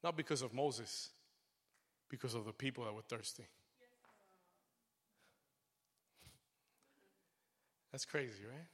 Not 0.04 0.18
because 0.18 0.42
of 0.42 0.54
Moses, 0.54 1.12
because 2.10 2.34
of 2.34 2.44
the 2.44 2.52
people 2.52 2.84
that 2.84 2.94
were 2.94 3.04
thirsty. 3.04 3.46
That's 7.94 8.04
crazy, 8.04 8.44
right? 8.44 8.68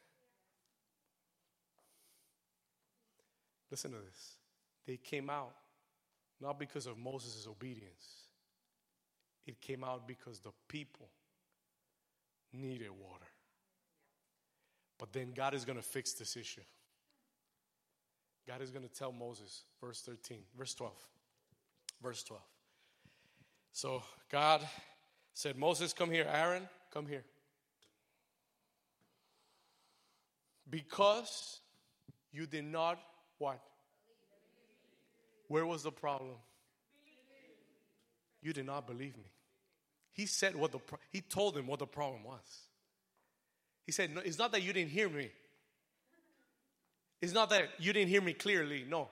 Listen 3.69 3.91
to 3.91 3.97
this. 3.97 4.37
They 4.87 4.97
came 4.97 5.29
out 5.29 5.51
not 6.41 6.57
because 6.57 6.87
of 6.87 6.97
Moses' 6.97 7.45
obedience, 7.47 8.23
it 9.45 9.61
came 9.61 9.83
out 9.83 10.07
because 10.07 10.39
the 10.39 10.49
people 10.67 11.09
needed 12.51 12.89
water. 12.89 13.29
But 14.97 15.13
then 15.13 15.31
God 15.31 15.53
is 15.53 15.63
going 15.63 15.77
to 15.77 15.83
fix 15.83 16.13
this 16.13 16.35
issue. 16.35 16.61
God 18.51 18.61
is 18.61 18.69
going 18.69 18.83
to 18.83 18.93
tell 18.93 19.13
Moses, 19.13 19.63
verse 19.79 20.01
13, 20.01 20.39
verse 20.57 20.73
12. 20.73 20.91
Verse 22.03 22.21
12. 22.23 22.41
So 23.71 24.03
God 24.29 24.59
said, 25.33 25.57
Moses, 25.57 25.93
come 25.93 26.11
here. 26.11 26.27
Aaron, 26.29 26.67
come 26.93 27.07
here. 27.07 27.23
Because 30.69 31.61
you 32.33 32.45
did 32.45 32.65
not 32.65 32.99
what? 33.37 33.61
Where 35.47 35.65
was 35.65 35.83
the 35.83 35.91
problem? 35.91 36.35
You 38.41 38.51
did 38.51 38.65
not 38.65 38.85
believe 38.85 39.15
me. 39.15 39.31
He 40.11 40.25
said 40.25 40.57
what 40.57 40.73
the 40.73 40.79
pro- 40.79 40.99
he 41.09 41.21
told 41.21 41.55
him 41.55 41.67
what 41.67 41.79
the 41.79 41.87
problem 41.87 42.25
was. 42.25 42.67
He 43.85 43.93
said, 43.93 44.13
no, 44.13 44.19
"It's 44.19 44.37
not 44.37 44.51
that 44.51 44.61
you 44.61 44.73
didn't 44.73 44.91
hear 44.91 45.07
me. 45.07 45.31
It's 47.21 47.33
not 47.33 47.49
that 47.51 47.69
you 47.77 47.93
didn't 47.93 48.09
hear 48.09 48.21
me 48.21 48.33
clearly. 48.33 48.85
No, 48.87 49.09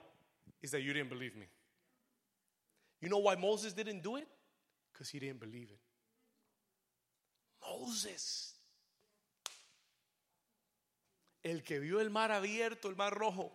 it's 0.60 0.72
that 0.72 0.82
you 0.82 0.92
didn't 0.92 1.10
believe 1.10 1.36
me. 1.36 1.46
You 3.00 3.08
know 3.08 3.18
why 3.18 3.36
Moses 3.36 3.72
didn't 3.72 4.02
do 4.02 4.16
it? 4.16 4.26
Because 4.92 5.08
he 5.08 5.18
didn't 5.18 5.40
believe 5.40 5.68
it. 5.70 5.78
Moses. 7.66 8.54
El 11.42 11.60
que 11.60 11.80
vio 11.80 11.98
el 12.00 12.10
mar 12.10 12.30
abierto, 12.30 12.86
el 12.86 12.96
mar 12.96 13.12
rojo. 13.16 13.50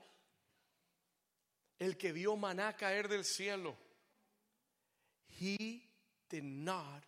El 1.80 1.94
que 1.94 2.14
vio 2.14 2.36
maná 2.36 2.76
caer 2.76 3.08
del 3.08 3.24
cielo. 3.24 3.76
He 5.28 5.84
did 6.30 6.46
not 6.46 7.04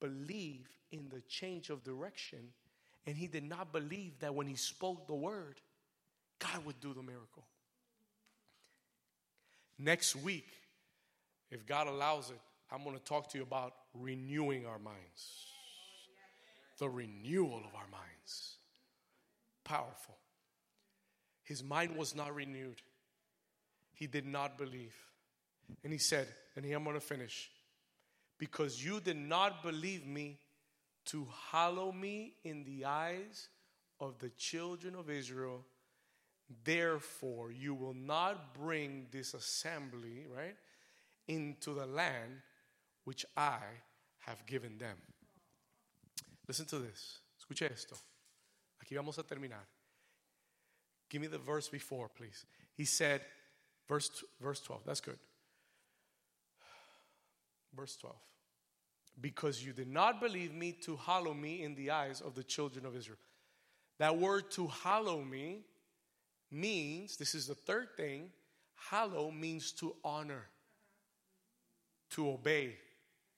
believe 0.00 0.68
in 0.92 1.08
the 1.10 1.20
change 1.28 1.68
of 1.68 1.82
direction. 1.82 2.52
And 3.06 3.16
he 3.16 3.26
did 3.26 3.44
not 3.44 3.72
believe 3.72 4.18
that 4.20 4.34
when 4.34 4.46
he 4.46 4.56
spoke 4.56 5.06
the 5.06 5.14
word, 5.14 5.60
God 6.38 6.64
would 6.64 6.80
do 6.80 6.92
the 6.92 7.02
miracle. 7.02 7.44
Next 9.78 10.16
week, 10.16 10.48
if 11.50 11.66
God 11.66 11.86
allows 11.86 12.30
it, 12.30 12.40
I'm 12.70 12.82
going 12.82 12.96
to 12.96 13.04
talk 13.04 13.30
to 13.30 13.38
you 13.38 13.44
about 13.44 13.74
renewing 13.94 14.66
our 14.66 14.78
minds. 14.78 15.46
The 16.78 16.88
renewal 16.88 17.58
of 17.58 17.74
our 17.74 17.88
minds. 17.90 18.56
Powerful. 19.64 20.16
His 21.44 21.62
mind 21.62 21.96
was 21.96 22.14
not 22.14 22.34
renewed. 22.34 22.82
He 23.94 24.06
did 24.06 24.26
not 24.26 24.58
believe. 24.58 24.94
And 25.84 25.92
he 25.92 25.98
said, 25.98 26.26
and 26.54 26.64
here 26.64 26.76
I'm 26.76 26.84
going 26.84 26.94
to 26.94 27.00
finish. 27.00 27.50
Because 28.38 28.84
you 28.84 29.00
did 29.00 29.16
not 29.16 29.62
believe 29.62 30.06
me 30.06 30.38
to 31.06 31.26
hallow 31.50 31.92
me 31.92 32.34
in 32.44 32.64
the 32.64 32.84
eyes 32.84 33.48
of 34.00 34.18
the 34.18 34.28
children 34.30 34.94
of 34.94 35.08
Israel, 35.08 35.64
therefore 36.64 37.50
you 37.50 37.74
will 37.74 37.94
not 37.94 38.54
bring 38.54 39.06
this 39.10 39.34
assembly, 39.34 40.26
right, 40.34 40.56
into 41.28 41.74
the 41.74 41.86
land 41.86 42.40
which 43.04 43.24
I 43.36 43.58
have 44.26 44.44
given 44.46 44.78
them. 44.78 44.96
Listen 46.46 46.66
to 46.66 46.78
this. 46.78 47.20
Escuche 47.40 47.70
esto. 47.70 47.96
Aquí 48.82 48.94
vamos 48.94 49.18
a 49.18 49.22
terminar. 49.22 49.66
Give 51.08 51.20
me 51.20 51.28
the 51.28 51.38
verse 51.38 51.68
before, 51.68 52.08
please. 52.08 52.44
He 52.74 52.84
said, 52.84 53.20
verse, 53.88 54.24
verse 54.40 54.60
12. 54.60 54.82
That's 54.84 55.00
good. 55.00 55.18
Verse 57.74 57.96
12. 57.96 58.14
Because 59.20 59.64
you 59.64 59.72
did 59.72 59.88
not 59.88 60.20
believe 60.20 60.52
me 60.52 60.72
to 60.84 60.96
hallow 60.96 61.32
me 61.32 61.62
in 61.62 61.74
the 61.74 61.90
eyes 61.90 62.20
of 62.20 62.34
the 62.34 62.44
children 62.44 62.84
of 62.84 62.96
Israel. 62.96 63.18
That 63.98 64.18
word 64.18 64.50
to 64.52 64.66
hallow 64.66 65.22
me 65.22 65.60
means, 66.50 67.16
this 67.16 67.34
is 67.34 67.46
the 67.46 67.54
third 67.54 67.88
thing, 67.96 68.30
hallow 68.90 69.30
means 69.30 69.72
to 69.72 69.94
honor, 70.04 70.46
to 72.10 72.30
obey, 72.30 72.76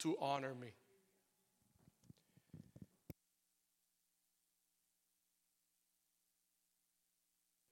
to 0.00 0.16
honor 0.20 0.54
me. 0.54 0.68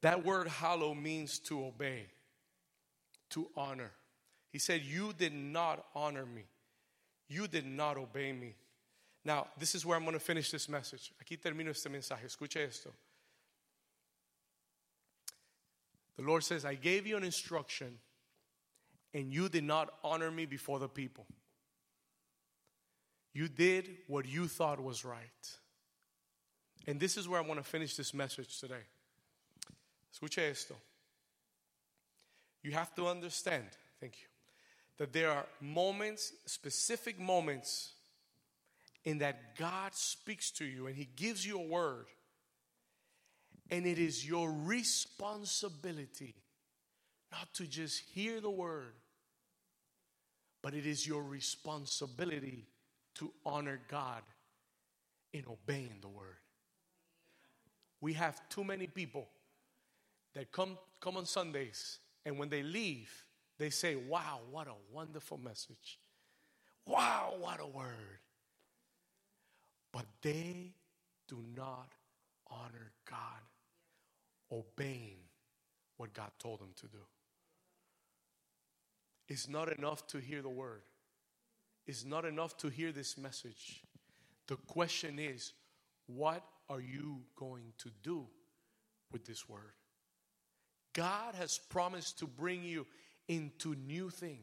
That 0.03 0.25
word 0.25 0.47
hallow 0.47 0.95
means 0.95 1.41
to 1.41 1.65
obey, 1.65 2.07
to 3.31 3.49
honor. 3.57 3.91
He 4.53 4.59
said, 4.59 4.83
You 4.83 5.13
did 5.13 5.33
not 5.35 5.85
honor 5.95 6.25
me. 6.25 6.45
You 7.29 7.49
did 7.49 7.67
not 7.67 7.97
obey 7.97 8.33
me. 8.33 8.55
Now, 9.25 9.49
this 9.59 9.75
is 9.75 9.85
where 9.85 9.97
I'm 9.97 10.05
going 10.05 10.15
to 10.15 10.21
finish 10.21 10.53
this 10.53 10.69
message. 10.69 11.13
Aquí 11.21 11.37
termino 11.37 11.71
este 11.71 11.89
mensaje. 11.89 12.25
Escuche 12.25 12.59
esto. 12.59 12.91
The 16.17 16.23
Lord 16.23 16.45
says, 16.45 16.65
I 16.65 16.75
gave 16.75 17.07
you 17.07 17.17
an 17.17 17.25
instruction 17.25 17.99
and 19.13 19.33
you 19.33 19.49
did 19.49 19.65
not 19.65 19.93
honor 20.03 20.31
me 20.31 20.47
before 20.47 20.79
the 20.79 20.89
people. 20.89 21.27
You 23.33 23.49
did 23.49 23.89
what 24.07 24.27
you 24.27 24.49
thought 24.49 24.83
was 24.83 25.05
right. 25.05 25.21
And 26.87 26.99
this 26.99 27.17
is 27.17 27.29
where 27.29 27.41
I 27.41 27.47
want 27.47 27.63
to 27.63 27.69
finish 27.69 27.97
this 27.97 28.15
message 28.15 28.59
today. 28.59 28.85
Escuche 30.15 30.39
esto. 30.39 30.75
You 32.63 32.73
have 32.73 32.95
to 32.95 33.07
understand, 33.07 33.65
thank 34.01 34.15
you, 34.21 34.29
that 34.99 35.13
there 35.13 35.31
are 35.31 35.47
moments, 35.61 36.33
specific 36.47 37.19
moments, 37.21 37.93
in 39.05 39.19
that 39.19 39.57
God 39.57 39.95
speaks 39.95 40.51
to 40.53 40.65
you 40.65 40.87
and 40.89 40.97
He 40.97 41.09
gives 41.17 41.47
you 41.47 41.59
a 41.59 41.63
word. 41.63 42.07
And 43.71 43.87
it 43.87 43.99
is 43.99 44.27
your 44.27 44.53
responsibility 44.53 46.35
not 47.33 47.53
to 47.55 47.67
just 47.67 48.01
hear 48.15 48.41
the 48.41 48.51
word, 48.51 48.95
but 50.63 50.75
it 50.75 50.87
is 50.87 51.07
your 51.07 51.23
responsibility 51.23 52.67
to 53.17 53.33
honor 53.45 53.81
God 53.89 54.23
in 55.33 55.45
obeying 55.51 55.99
the 56.01 56.09
word. 56.09 56.37
We 58.01 58.13
have 58.15 58.49
too 58.49 58.65
many 58.65 58.87
people 58.87 59.29
that 60.35 60.53
come, 60.53 60.79
come 61.01 61.17
on 61.17 61.27
Sundays, 61.27 61.99
and 62.25 62.39
when 62.39 62.49
they 62.49 62.63
leave, 62.63 63.11
they 63.59 63.71
say, 63.71 63.97
Wow, 63.97 64.41
what 64.51 64.67
a 64.67 64.75
wonderful 64.93 65.39
message. 65.39 65.99
Wow, 66.87 67.35
what 67.41 67.61
a 67.61 67.67
word. 67.67 68.21
But 69.93 70.07
they 70.23 70.75
do 71.27 71.43
not 71.57 71.89
honor 72.49 72.93
God, 73.09 73.41
obeying 74.53 75.19
what 75.97 76.13
God 76.13 76.31
told 76.39 76.61
them 76.61 76.73
to 76.77 76.87
do. 76.87 76.99
It's 79.29 79.49
not 79.49 79.77
enough 79.77 80.07
to 80.09 80.19
hear 80.19 80.43
the 80.43 80.49
word, 80.49 80.83
it's 81.87 82.05
not 82.05 82.25
enough 82.25 82.57
to 82.59 82.69
hear 82.69 82.93
this 82.93 83.17
message. 83.19 83.83
The 84.49 84.57
question 84.57 85.19
is, 85.19 85.53
what 86.07 86.45
are 86.69 86.81
you 86.81 87.23
going 87.35 87.73
to 87.79 87.91
do 88.05 88.27
with 89.11 89.25
this 89.25 89.49
word? 89.49 89.75
God 90.93 91.35
has 91.35 91.59
promised 91.59 92.21
to 92.21 92.27
bring 92.27 92.63
you 92.63 92.87
into 93.29 93.75
new 93.75 94.09
things. 94.09 94.39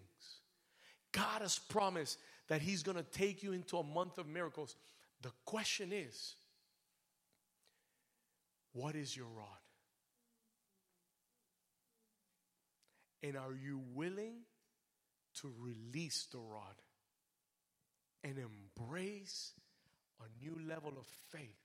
God 1.14 1.42
has 1.42 1.58
promised 1.58 2.20
that 2.50 2.62
He's 2.62 2.84
going 2.84 2.98
to 2.98 3.04
take 3.04 3.44
you 3.44 3.54
into 3.54 3.78
a 3.78 3.84
month 3.84 4.18
of 4.18 4.28
miracles. 4.28 4.76
The 5.22 5.32
question 5.46 5.92
is, 5.94 6.36
what 8.74 8.96
is 8.96 9.16
your 9.16 9.28
rod? 9.28 9.63
And 13.24 13.38
are 13.38 13.56
you 13.56 13.82
willing 13.96 14.44
to 15.42 15.52
release 15.60 16.28
the 16.32 16.40
rod 16.40 16.76
and 18.24 18.36
embrace 18.38 19.54
a 20.20 20.44
new 20.44 20.58
level 20.68 20.92
of 21.00 21.06
faith 21.32 21.58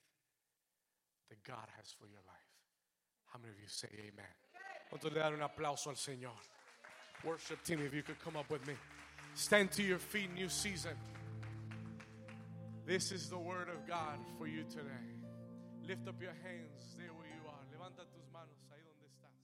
that 1.28 1.42
God 1.42 1.66
has 1.76 1.92
for 1.98 2.06
your 2.06 2.22
life? 2.26 2.38
How 3.32 3.40
many 3.40 3.52
of 3.52 3.60
you 3.60 3.68
say 3.68 3.88
amen? 3.98 4.32
¿Cuántos 4.90 5.12
le 5.12 5.20
dan 5.20 5.34
un 5.34 5.40
aplauso 5.40 5.88
al 5.88 5.96
Señor? 5.96 6.38
Worship 7.24 7.62
team, 7.64 7.80
if 7.84 7.92
you 7.92 8.02
could 8.02 8.22
come 8.24 8.36
up 8.36 8.48
with 8.50 8.66
me. 8.66 8.74
Stand 9.34 9.72
to 9.72 9.82
your 9.82 9.98
feet, 9.98 10.32
new 10.34 10.48
season. 10.48 10.92
This 12.86 13.12
is 13.12 13.28
the 13.28 13.38
word 13.38 13.68
of 13.68 13.86
God 13.86 14.18
for 14.38 14.46
you 14.46 14.62
today. 14.70 15.04
Lift 15.86 16.08
up 16.08 16.22
your 16.22 16.32
hands 16.42 16.96
there 16.96 17.12
where 17.12 17.26
you 17.26 17.42
are. 17.48 17.60
Levanta 17.74 18.06
tus 18.08 18.24
manos 18.32 18.56